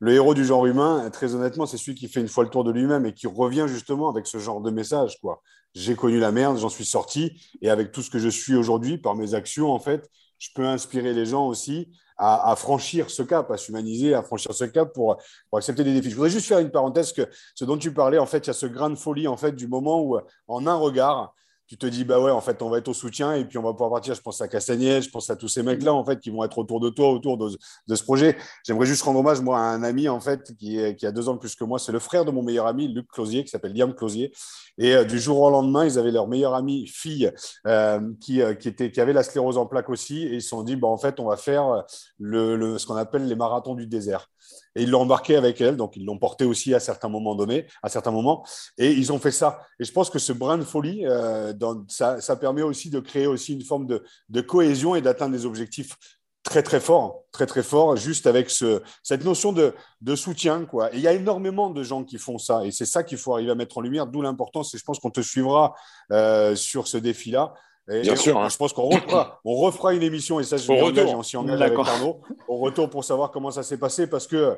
[0.01, 2.63] le héros du genre humain, très honnêtement, c'est celui qui fait une fois le tour
[2.63, 5.19] de lui-même et qui revient justement avec ce genre de message.
[5.21, 5.41] quoi
[5.73, 7.41] j'ai connu la merde, j'en suis sorti.
[7.61, 10.65] Et avec tout ce que je suis aujourd'hui, par mes actions, en fait, je peux
[10.65, 15.17] inspirer les gens aussi à, franchir ce cap, à s'humaniser, à franchir ce cap pour,
[15.49, 16.11] pour, accepter des défis.
[16.11, 18.49] Je voudrais juste faire une parenthèse que ce dont tu parlais, en fait, il y
[18.51, 21.33] a ce grain de folie, en fait, du moment où, en un regard,
[21.71, 23.63] tu te dis, bah ouais, en fait, on va être au soutien et puis on
[23.63, 24.13] va pouvoir partir.
[24.13, 26.57] Je pense à Castagnette, je pense à tous ces mecs-là, en fait, qui vont être
[26.57, 27.49] autour de toi, autour de,
[27.95, 28.35] ce projet.
[28.65, 31.29] J'aimerais juste rendre hommage, moi, à un ami, en fait, qui, est, qui a deux
[31.29, 31.79] ans de plus que moi.
[31.79, 34.33] C'est le frère de mon meilleur ami, Luc Closier, qui s'appelle Liam Closier.
[34.77, 37.31] Et euh, du jour au lendemain, ils avaient leur meilleur ami, fille,
[37.67, 40.23] euh, qui, euh, qui, était, qui avait la sclérose en plaques aussi.
[40.23, 41.85] Et ils se sont dit, bah, en fait, on va faire
[42.19, 44.27] le, ce qu'on appelle les marathons du désert.
[44.75, 47.67] Et ils l'ont embarqué avec elle, donc ils l'ont porté aussi à certains moments donnés,
[47.83, 48.45] à certains moments,
[48.77, 49.59] et ils ont fait ça.
[49.79, 51.53] Et je pense que ce brin de folie, euh,
[51.87, 55.95] ça, permet aussi de créer aussi une forme de, cohésion et d'atteindre des objectifs
[56.43, 60.65] très très forts, très très forts, juste avec ce, cette notion de, de soutien.
[60.65, 60.91] Quoi.
[60.93, 63.33] Et il y a énormément de gens qui font ça, et c'est ça qu'il faut
[63.33, 65.75] arriver à mettre en lumière, d'où l'importance, et je pense qu'on te suivra
[66.11, 67.53] euh, sur ce défi-là.
[67.87, 68.39] Bien sûr.
[68.39, 68.49] Hein.
[68.49, 71.15] Je pense qu'on refera, on refera une émission, et ça, je retour.
[71.15, 74.57] on s'y engage avec Arnaud, au retour pour savoir comment ça s'est passé, parce que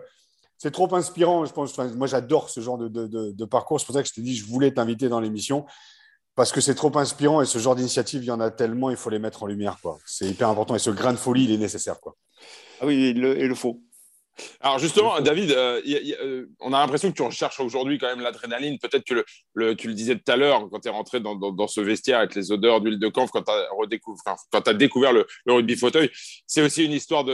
[0.58, 1.46] c'est trop inspirant.
[1.46, 3.80] Je pense, moi, j'adore ce genre de, de, de, parcours.
[3.80, 5.66] C'est pour ça que je t'ai dit, je voulais t'inviter dans l'émission,
[6.36, 8.98] parce que c'est trop inspirant, et ce genre d'initiative, il y en a tellement, il
[8.98, 9.78] faut les mettre en lumière.
[10.06, 12.00] C'est hyper important, et ce grain de folie, il est nécessaire.
[12.00, 12.16] Quoi.
[12.82, 13.82] Ah oui, il le, il le faut.
[14.60, 18.80] Alors justement, David, euh, euh, on a l'impression que tu recherches aujourd'hui quand même l'adrénaline.
[18.80, 19.24] Peut-être que
[19.54, 22.20] le, tu le disais tout à l'heure, quand tu es rentré dans, dans, ce vestiaire
[22.20, 26.10] avec les odeurs d'huile de camphre, quand tu as, as, découvert le, le, rugby fauteuil,
[26.48, 27.26] c'est aussi une histoire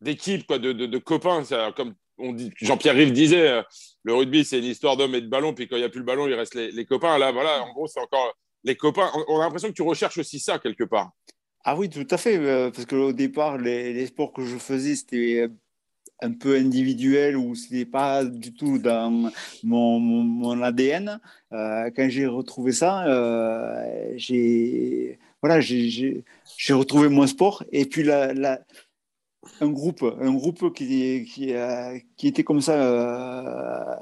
[0.00, 1.42] d'équipe, de, de, de copains.
[1.76, 3.62] Comme on dit, Jean-Pierre Rive disait, euh,
[4.04, 6.00] le rugby, c'est une histoire d'hommes et de ballon, puis quand il n'y a plus
[6.00, 7.18] le ballon, il reste les, les, copains.
[7.18, 9.10] Là, voilà, en gros, c'est encore les copains.
[9.28, 11.10] On, a l'impression que tu recherches aussi ça quelque part.
[11.64, 12.38] Ah oui, tout à fait,
[12.70, 15.50] parce qu'au départ, les, les, sports que je faisais, c'était
[16.22, 19.30] un peu individuel ou ce n'est pas du tout dans
[19.64, 21.20] mon, mon, ADN.
[21.52, 26.24] Euh, quand j'ai retrouvé ça, euh, j'ai voilà, j'ai
[26.70, 27.64] retrouvé mon sport.
[27.72, 28.60] Et puis la, la,
[29.60, 31.54] un groupe, un groupe qui, qui,
[32.16, 34.00] qui était comme ça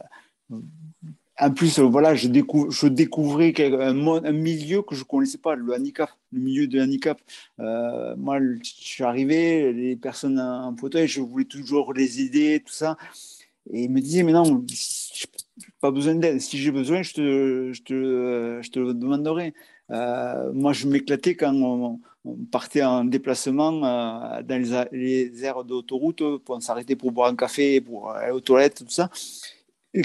[1.41, 6.41] en plus, voilà, je, découvrais un, milieu que je ne connaissais pas, le handicap, le
[6.41, 7.21] milieu de handicap.
[7.61, 12.73] Euh, moi, je suis arrivé, les personnes en fauteuil, je voulais toujours les aider, tout
[12.73, 12.97] ça.
[13.73, 14.65] Et ils me disaient, mais non,
[15.81, 16.41] pas besoin d'aide.
[16.41, 19.55] Si j'ai besoin, je te, te le demanderai.
[19.91, 22.01] Euh, moi, je m'éclatais quand on,
[22.51, 27.81] partait en déplacement euh, dans les, les aires d'autoroute pour s'arrêter pour boire un café,
[27.81, 29.09] pour aller aux toilettes, tout ça.
[29.95, 30.03] Et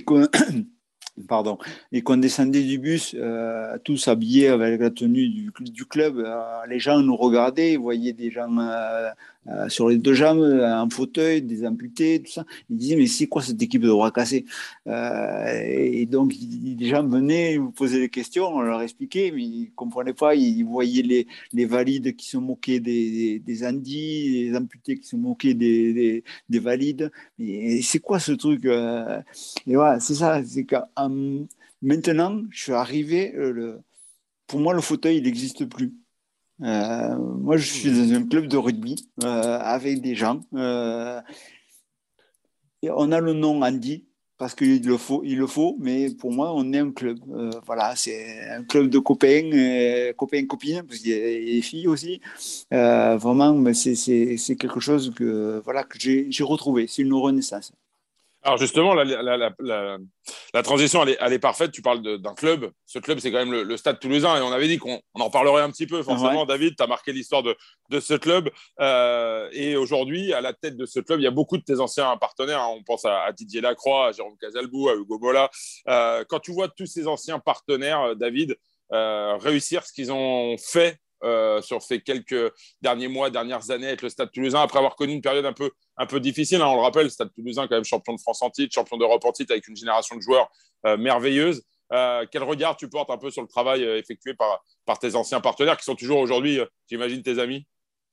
[1.27, 1.57] pardon,
[1.91, 6.79] et qu'on descendait du bus, euh, tous habillés avec la tenue du, club, euh, les
[6.79, 9.09] gens nous regardaient, voyaient des gens euh,
[9.47, 12.45] euh, sur les deux jambes, un fauteuil, des amputés, tout ça.
[12.69, 14.45] Ils disaient, mais c'est quoi cette équipe de droit cassé
[14.87, 19.65] euh, Et donc, les gens venaient, vous posaient des questions, on leur expliquait, mais ils
[19.65, 20.35] ne comprenaient pas.
[20.35, 25.15] Ils voyaient les, les valides qui se moquaient des, des, handis, les amputés qui se
[25.15, 27.11] moquaient des, des, valides.
[27.39, 29.21] Et c'est quoi ce truc euh?
[29.67, 30.41] Et voilà, c'est ça.
[30.45, 30.65] C'est
[31.81, 33.81] maintenant, je suis arrivé, le,
[34.47, 35.93] pour moi, le fauteuil, il n'existe plus.
[36.61, 40.41] Euh, moi, je suis dans un club de rugby euh, avec des gens.
[40.53, 41.21] Euh,
[42.83, 44.05] on a le nom Andy
[44.37, 47.19] parce qu'il le faut, il le faut, mais pour moi, on est un club.
[47.65, 52.19] voilà, c'est un club de copains, copains, copines, parce qu'il y a des filles aussi.
[52.71, 56.87] vraiment, c'est quelque chose que, voilà, que j'ai retrouvé.
[56.87, 57.71] C'est une renaissance.
[58.45, 59.05] Alors justement, la,
[60.53, 61.71] la, transition, elle est, elle est, parfaite.
[61.71, 62.71] Tu parles d'un club.
[62.85, 64.37] Ce club, c'est quand même le, Stade toulousain.
[64.37, 66.45] Et on avait dit qu'on en parlerait un petit peu, forcément.
[66.45, 67.55] David, tu as marqué l'histoire de,
[67.89, 68.49] de, ce club.
[68.81, 71.79] Euh, et aujourd'hui, à la tête de ce club, il y a beaucoup de tes
[71.79, 72.59] anciens partenaires.
[72.59, 72.73] Hein.
[72.75, 75.49] On pense à, Didier Lacroix, à Jérôme Casalbou, à Hugo Bola.
[75.87, 78.57] Euh, quand tu vois tous ces anciens partenaires, euh, David,
[78.91, 82.51] réussir ce qu'ils ont fait euh, sur ces quelques
[82.81, 85.71] derniers mois, dernières années avec le Stade Toulousain, après avoir connu une période un peu,
[85.97, 86.61] un peu difficile.
[86.61, 88.97] Hein, on le rappelle, le Stade Toulousain, quand même champion de France en titre, champion
[88.97, 90.51] d'Europe en titre, avec une génération de joueurs
[90.85, 91.63] euh, merveilleuse.
[91.93, 95.39] Euh, quel regard tu portes un peu sur le travail effectué par, par tes anciens
[95.39, 96.59] partenaires qui sont toujours aujourd'hui,
[96.89, 97.65] j'imagine, tes amis?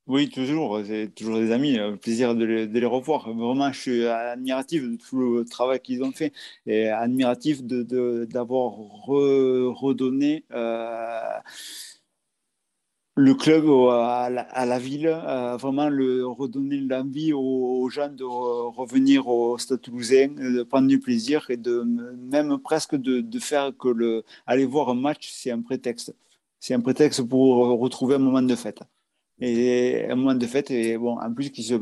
[0.07, 0.81] Oui, toujours.
[0.85, 1.77] C'est toujours des amis.
[2.01, 3.31] Plaisir de les, de les, revoir.
[3.33, 6.33] Vraiment, je suis admiratif de tout le travail qu'ils ont fait
[6.65, 10.43] et admiratif d'avoir de, redonné
[13.21, 15.07] le club à la, ville,
[15.59, 21.45] vraiment le, redonner l'envie aux, gens de revenir au Stade Toulousain, de prendre du plaisir
[21.49, 26.15] et de même presque de, faire que le aller voir un match, c'est un prétexte.
[26.59, 28.79] C'est un prétexte pour retrouver un moment de fête.
[29.39, 31.75] Et un moment de fête, et bon, en plus qui se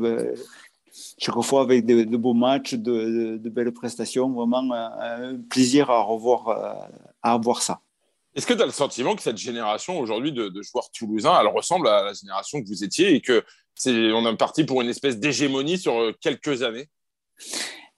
[1.18, 6.90] chaque fois avec de, beaux matchs, de, belles prestations, vraiment un, plaisir à revoir,
[7.22, 7.80] à revoir ça.
[8.34, 11.88] Est-ce que tu as le sentiment que cette génération aujourd'hui de, joueurs toulousains, elle ressemble
[11.88, 13.42] à la génération que vous étiez et que
[13.74, 16.88] c'est on est parti pour une espèce d'hégémonie sur euh, quelques années?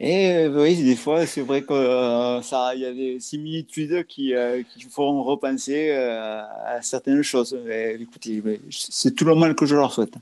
[0.00, 2.40] Et euh, oui, des fois, c'est vrai qu'il euh,
[2.76, 4.32] y a des similitudes qui,
[4.74, 7.56] qui font repenser à certaines choses.
[8.00, 10.14] écoutez, c'est tout le mal que je leur souhaite.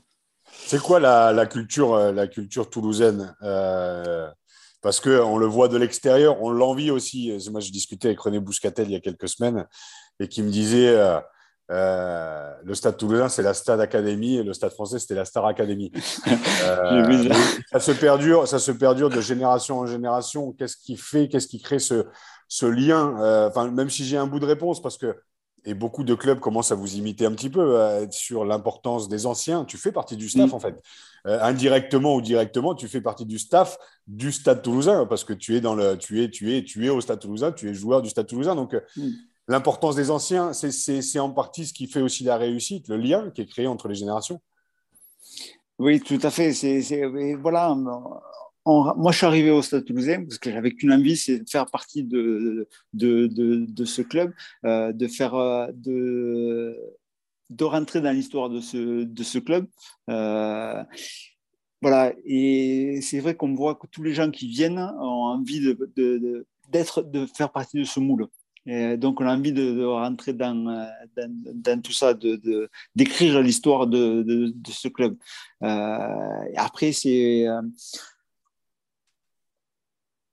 [0.65, 3.33] C'est quoi la, la, culture, la culture toulousaine?
[4.81, 7.37] Parce qu'on le voit de l'extérieur, on l'envie aussi.
[7.51, 9.65] Moi, je discutais avec René Bouscatel il y a quelques semaines
[10.19, 11.19] et qui me disait euh,
[11.71, 15.45] euh, le Stade Toulousain, c'est la Stade Académie et le Stade Français, c'était la Star
[15.45, 15.91] Academy.
[16.63, 17.33] Euh,
[17.71, 20.51] ça se perdure, ça se perdure de génération en génération.
[20.53, 22.05] Qu'est-ce qui fait, qu'est-ce qui crée ce,
[22.47, 23.15] ce lien?
[23.47, 25.15] Enfin, même si j'ai un bout de réponse, parce que
[25.65, 29.65] et beaucoup de clubs commencent à vous imiter un petit peu sur l'importance des anciens.
[29.65, 30.81] Tu fais partie du staff, en fait.
[31.25, 35.61] indirectement ou directement, tu fais partie du staff du Stade toulousain parce que tu es,
[35.61, 38.09] dans le, tu es, tu es, tu es au Stade toulousain, tu es joueur du
[38.09, 38.55] Stade toulousain.
[38.55, 39.09] Donc, mm
[39.51, 43.41] l'importance des anciens, c'est en partie ce qui fait aussi la réussite, le lien qui
[43.41, 44.41] est créé entre les générations.
[45.77, 46.53] Oui, tout à fait.
[46.53, 47.05] C'est
[47.35, 47.75] voilà.
[48.65, 51.65] Moi, je suis arrivé au Stade Toulousain parce que j'avais qu'une envie, c'est de faire
[51.65, 54.33] partie de, de, de, ce club,
[54.65, 56.77] euh, de faire euh, de,
[57.49, 59.67] de rentrer dans l'histoire de ce, de ce club.
[60.09, 60.83] Euh,
[61.81, 66.45] voilà, et c'est vrai qu'on voit que tous les gens qui viennent ont envie de,
[66.69, 68.27] d'être, de faire partie de ce moule.
[68.67, 74.71] Donc, on a envie de, rentrer dans, dans, tout ça, de, d'écrire l'histoire de, de,
[74.71, 75.17] ce club.
[75.61, 77.47] Après, c'est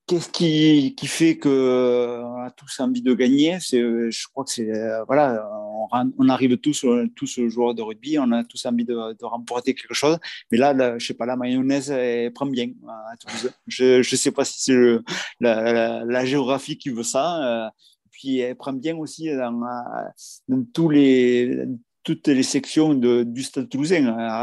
[0.09, 3.59] qu'est-ce qui, qui, fait qu'on a tous envie de gagner?
[3.61, 4.73] C'est, je crois que c'est
[5.07, 5.49] voilà,
[5.93, 6.85] on, on, arrive tous,
[7.15, 10.19] tous joueurs de rugby, on a tous envie de, de remporter quelque chose.
[10.51, 12.71] Mais là, je je sais pas, la mayonnaise elle prend bien
[13.13, 13.53] à Toulouse.
[13.67, 14.99] Je ne sais pas si c'est
[15.41, 17.73] la, la, la, géographie qui veut ça
[18.19, 21.67] puis elle prend bien aussi dans, tous les,
[22.03, 24.01] toutes les sections de, du Stade toulousain.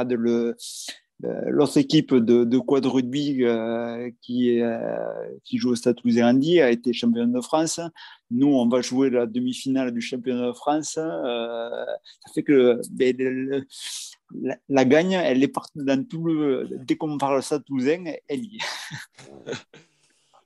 [0.08, 0.56] Le,
[1.48, 3.44] l'autre équipe de, de quad rugby
[4.22, 4.60] qui,
[5.44, 7.80] qui joue au Stade Toulousain a été championne de France.
[8.32, 10.94] Nous, on va jouer la demi-finale du championnat de France.
[10.94, 11.98] ça
[12.34, 13.66] fait que ben,
[14.70, 16.68] la, gagne, elle est partie dans tout le.
[16.72, 19.52] Dès qu'on parle de Stade Toulousain, elle y est.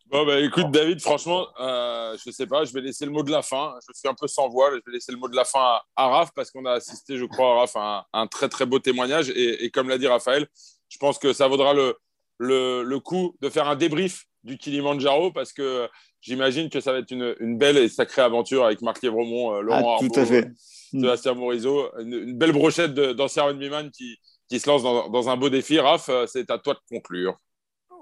[0.10, 3.30] Bon, bah, écoute, David, franchement, euh, je sais pas, je vais laisser le mot de
[3.30, 3.76] la fin.
[3.88, 6.08] Je suis un peu sans voix, je vais laisser le mot de la fin à,
[6.08, 9.30] Raph parce qu'on a assisté, je crois, à Raph, à un, très très beau témoignage.
[9.36, 10.48] Et, comme l'a dit Raphaël,
[10.90, 11.96] je pense que ça vaudra le,
[12.40, 15.88] le, coup de faire un débrief du Kilimanjaro parce que
[16.22, 19.98] j'imagine que ça va être une, belle et sacrée aventure avec Marc Lévremont, euh, Laurent
[20.02, 20.48] ah, tout à fait.
[20.92, 21.02] Mm.
[21.02, 21.92] Sébastien Morisot.
[22.00, 24.18] Une, belle brochette d'anciens rugbyman qui,
[24.50, 25.80] qui se lance dans, dans un beau défi.
[25.80, 27.38] Raph, euh, c'est à toi de conclure.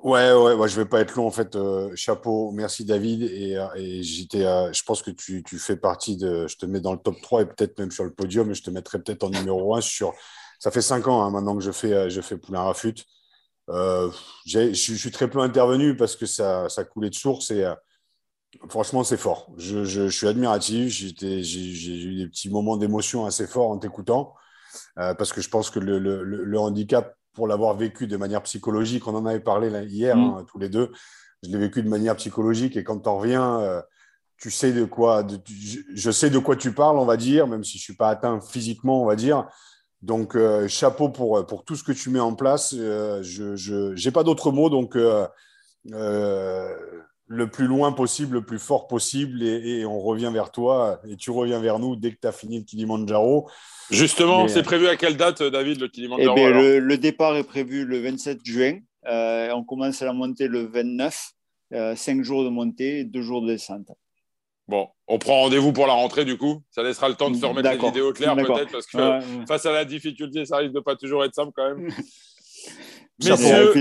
[0.04, 1.56] Ouais, ouais, ouais, je vais pas être long en fait.
[1.56, 3.24] Euh, chapeau, merci David.
[3.24, 3.68] Et, euh,
[4.02, 6.48] j'étais, euh, je pense que tu, fais partie de.
[6.48, 8.52] Je te mets dans le top 3 et peut-être même sur le podium.
[8.52, 10.14] Et je te mettrai peut-être en numéro 1 sur.
[10.60, 12.96] Ça fait 5 ans hein, maintenant que je fais, je fais Poulain Rafut.
[13.68, 17.66] je suis très peu intervenu parce que ça, ça coulait de source et
[18.70, 19.52] franchement, c'est fort.
[19.58, 20.90] Je, je, suis admiratif.
[20.90, 24.36] J'ai eu des petits moments d'émotion assez forts en t'écoutant
[24.96, 29.08] parce que je pense que le, le handicap pour l'avoir vécu de manière psychologique.
[29.08, 30.20] On en avait parlé hier, mm.
[30.24, 30.92] hein, tous les deux.
[31.44, 33.80] Je l'ai vécu de manière psychologique et quand tu en reviens, euh,
[34.40, 35.24] tu sais de quoi,
[35.94, 38.10] je sais de quoi tu parles, on va dire, même si je ne suis pas
[38.10, 39.48] atteint physiquement, on va dire.
[40.02, 42.74] Donc, euh, chapeau pour, pour tout ce que tu mets en place.
[42.76, 44.72] Euh, je n'ai pas d'autres mots.
[44.72, 44.98] Donc,
[47.28, 51.30] le plus loin possible, le plus fort possible, et, on revient vers toi, et tu
[51.30, 53.50] reviens vers nous dès que tu as fini le Kilimanjaro.
[53.92, 57.86] Justement, c'est prévu à quelle date, David, le Kilimanjaro eh ben, le, départ est prévu
[57.86, 58.80] le 27 juin.
[59.08, 61.32] Euh, on commence à la montée le 29,
[61.74, 63.92] euh, cinq jours de montée, deux jours de descente.
[64.68, 66.62] Bon, on prend rendez-vous pour la rentrée du coup.
[66.72, 68.98] Ça laissera le temps de se remettre les vidéos claires peut-être parce que
[69.48, 71.90] face à la difficulté, ça risque de pas toujours être simple quand même.
[73.24, 73.74] Messieurs,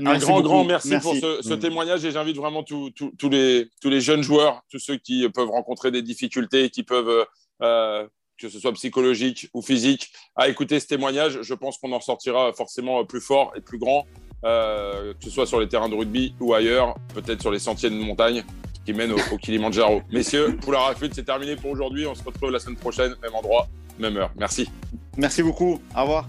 [0.00, 1.58] un grand, grand merci, pour ce, mm.
[1.60, 2.92] témoignage et j'invite vraiment tous
[3.30, 7.26] les, tous les jeunes joueurs, tous ceux qui peuvent rencontrer des difficultés, qui peuvent,
[7.62, 8.06] euh,
[8.38, 11.38] que ce soit psychologique ou physique, à écouter ce témoignage.
[11.42, 14.04] Je pense qu'on en sortira forcément plus fort et plus grand,
[14.44, 17.90] euh, que ce soit sur les terrains de rugby ou ailleurs, peut-être sur les sentiers
[17.90, 18.44] de montagne
[18.84, 20.02] qui mènent au, Kilimanjaro.
[20.10, 22.06] Messieurs, pour la rafute, c'est terminé pour aujourd'hui.
[22.06, 23.68] On se retrouve la semaine prochaine, même endroit,
[23.98, 24.30] même heure.
[24.36, 24.68] Merci.
[25.16, 25.80] Merci beaucoup.
[25.96, 26.28] Au revoir.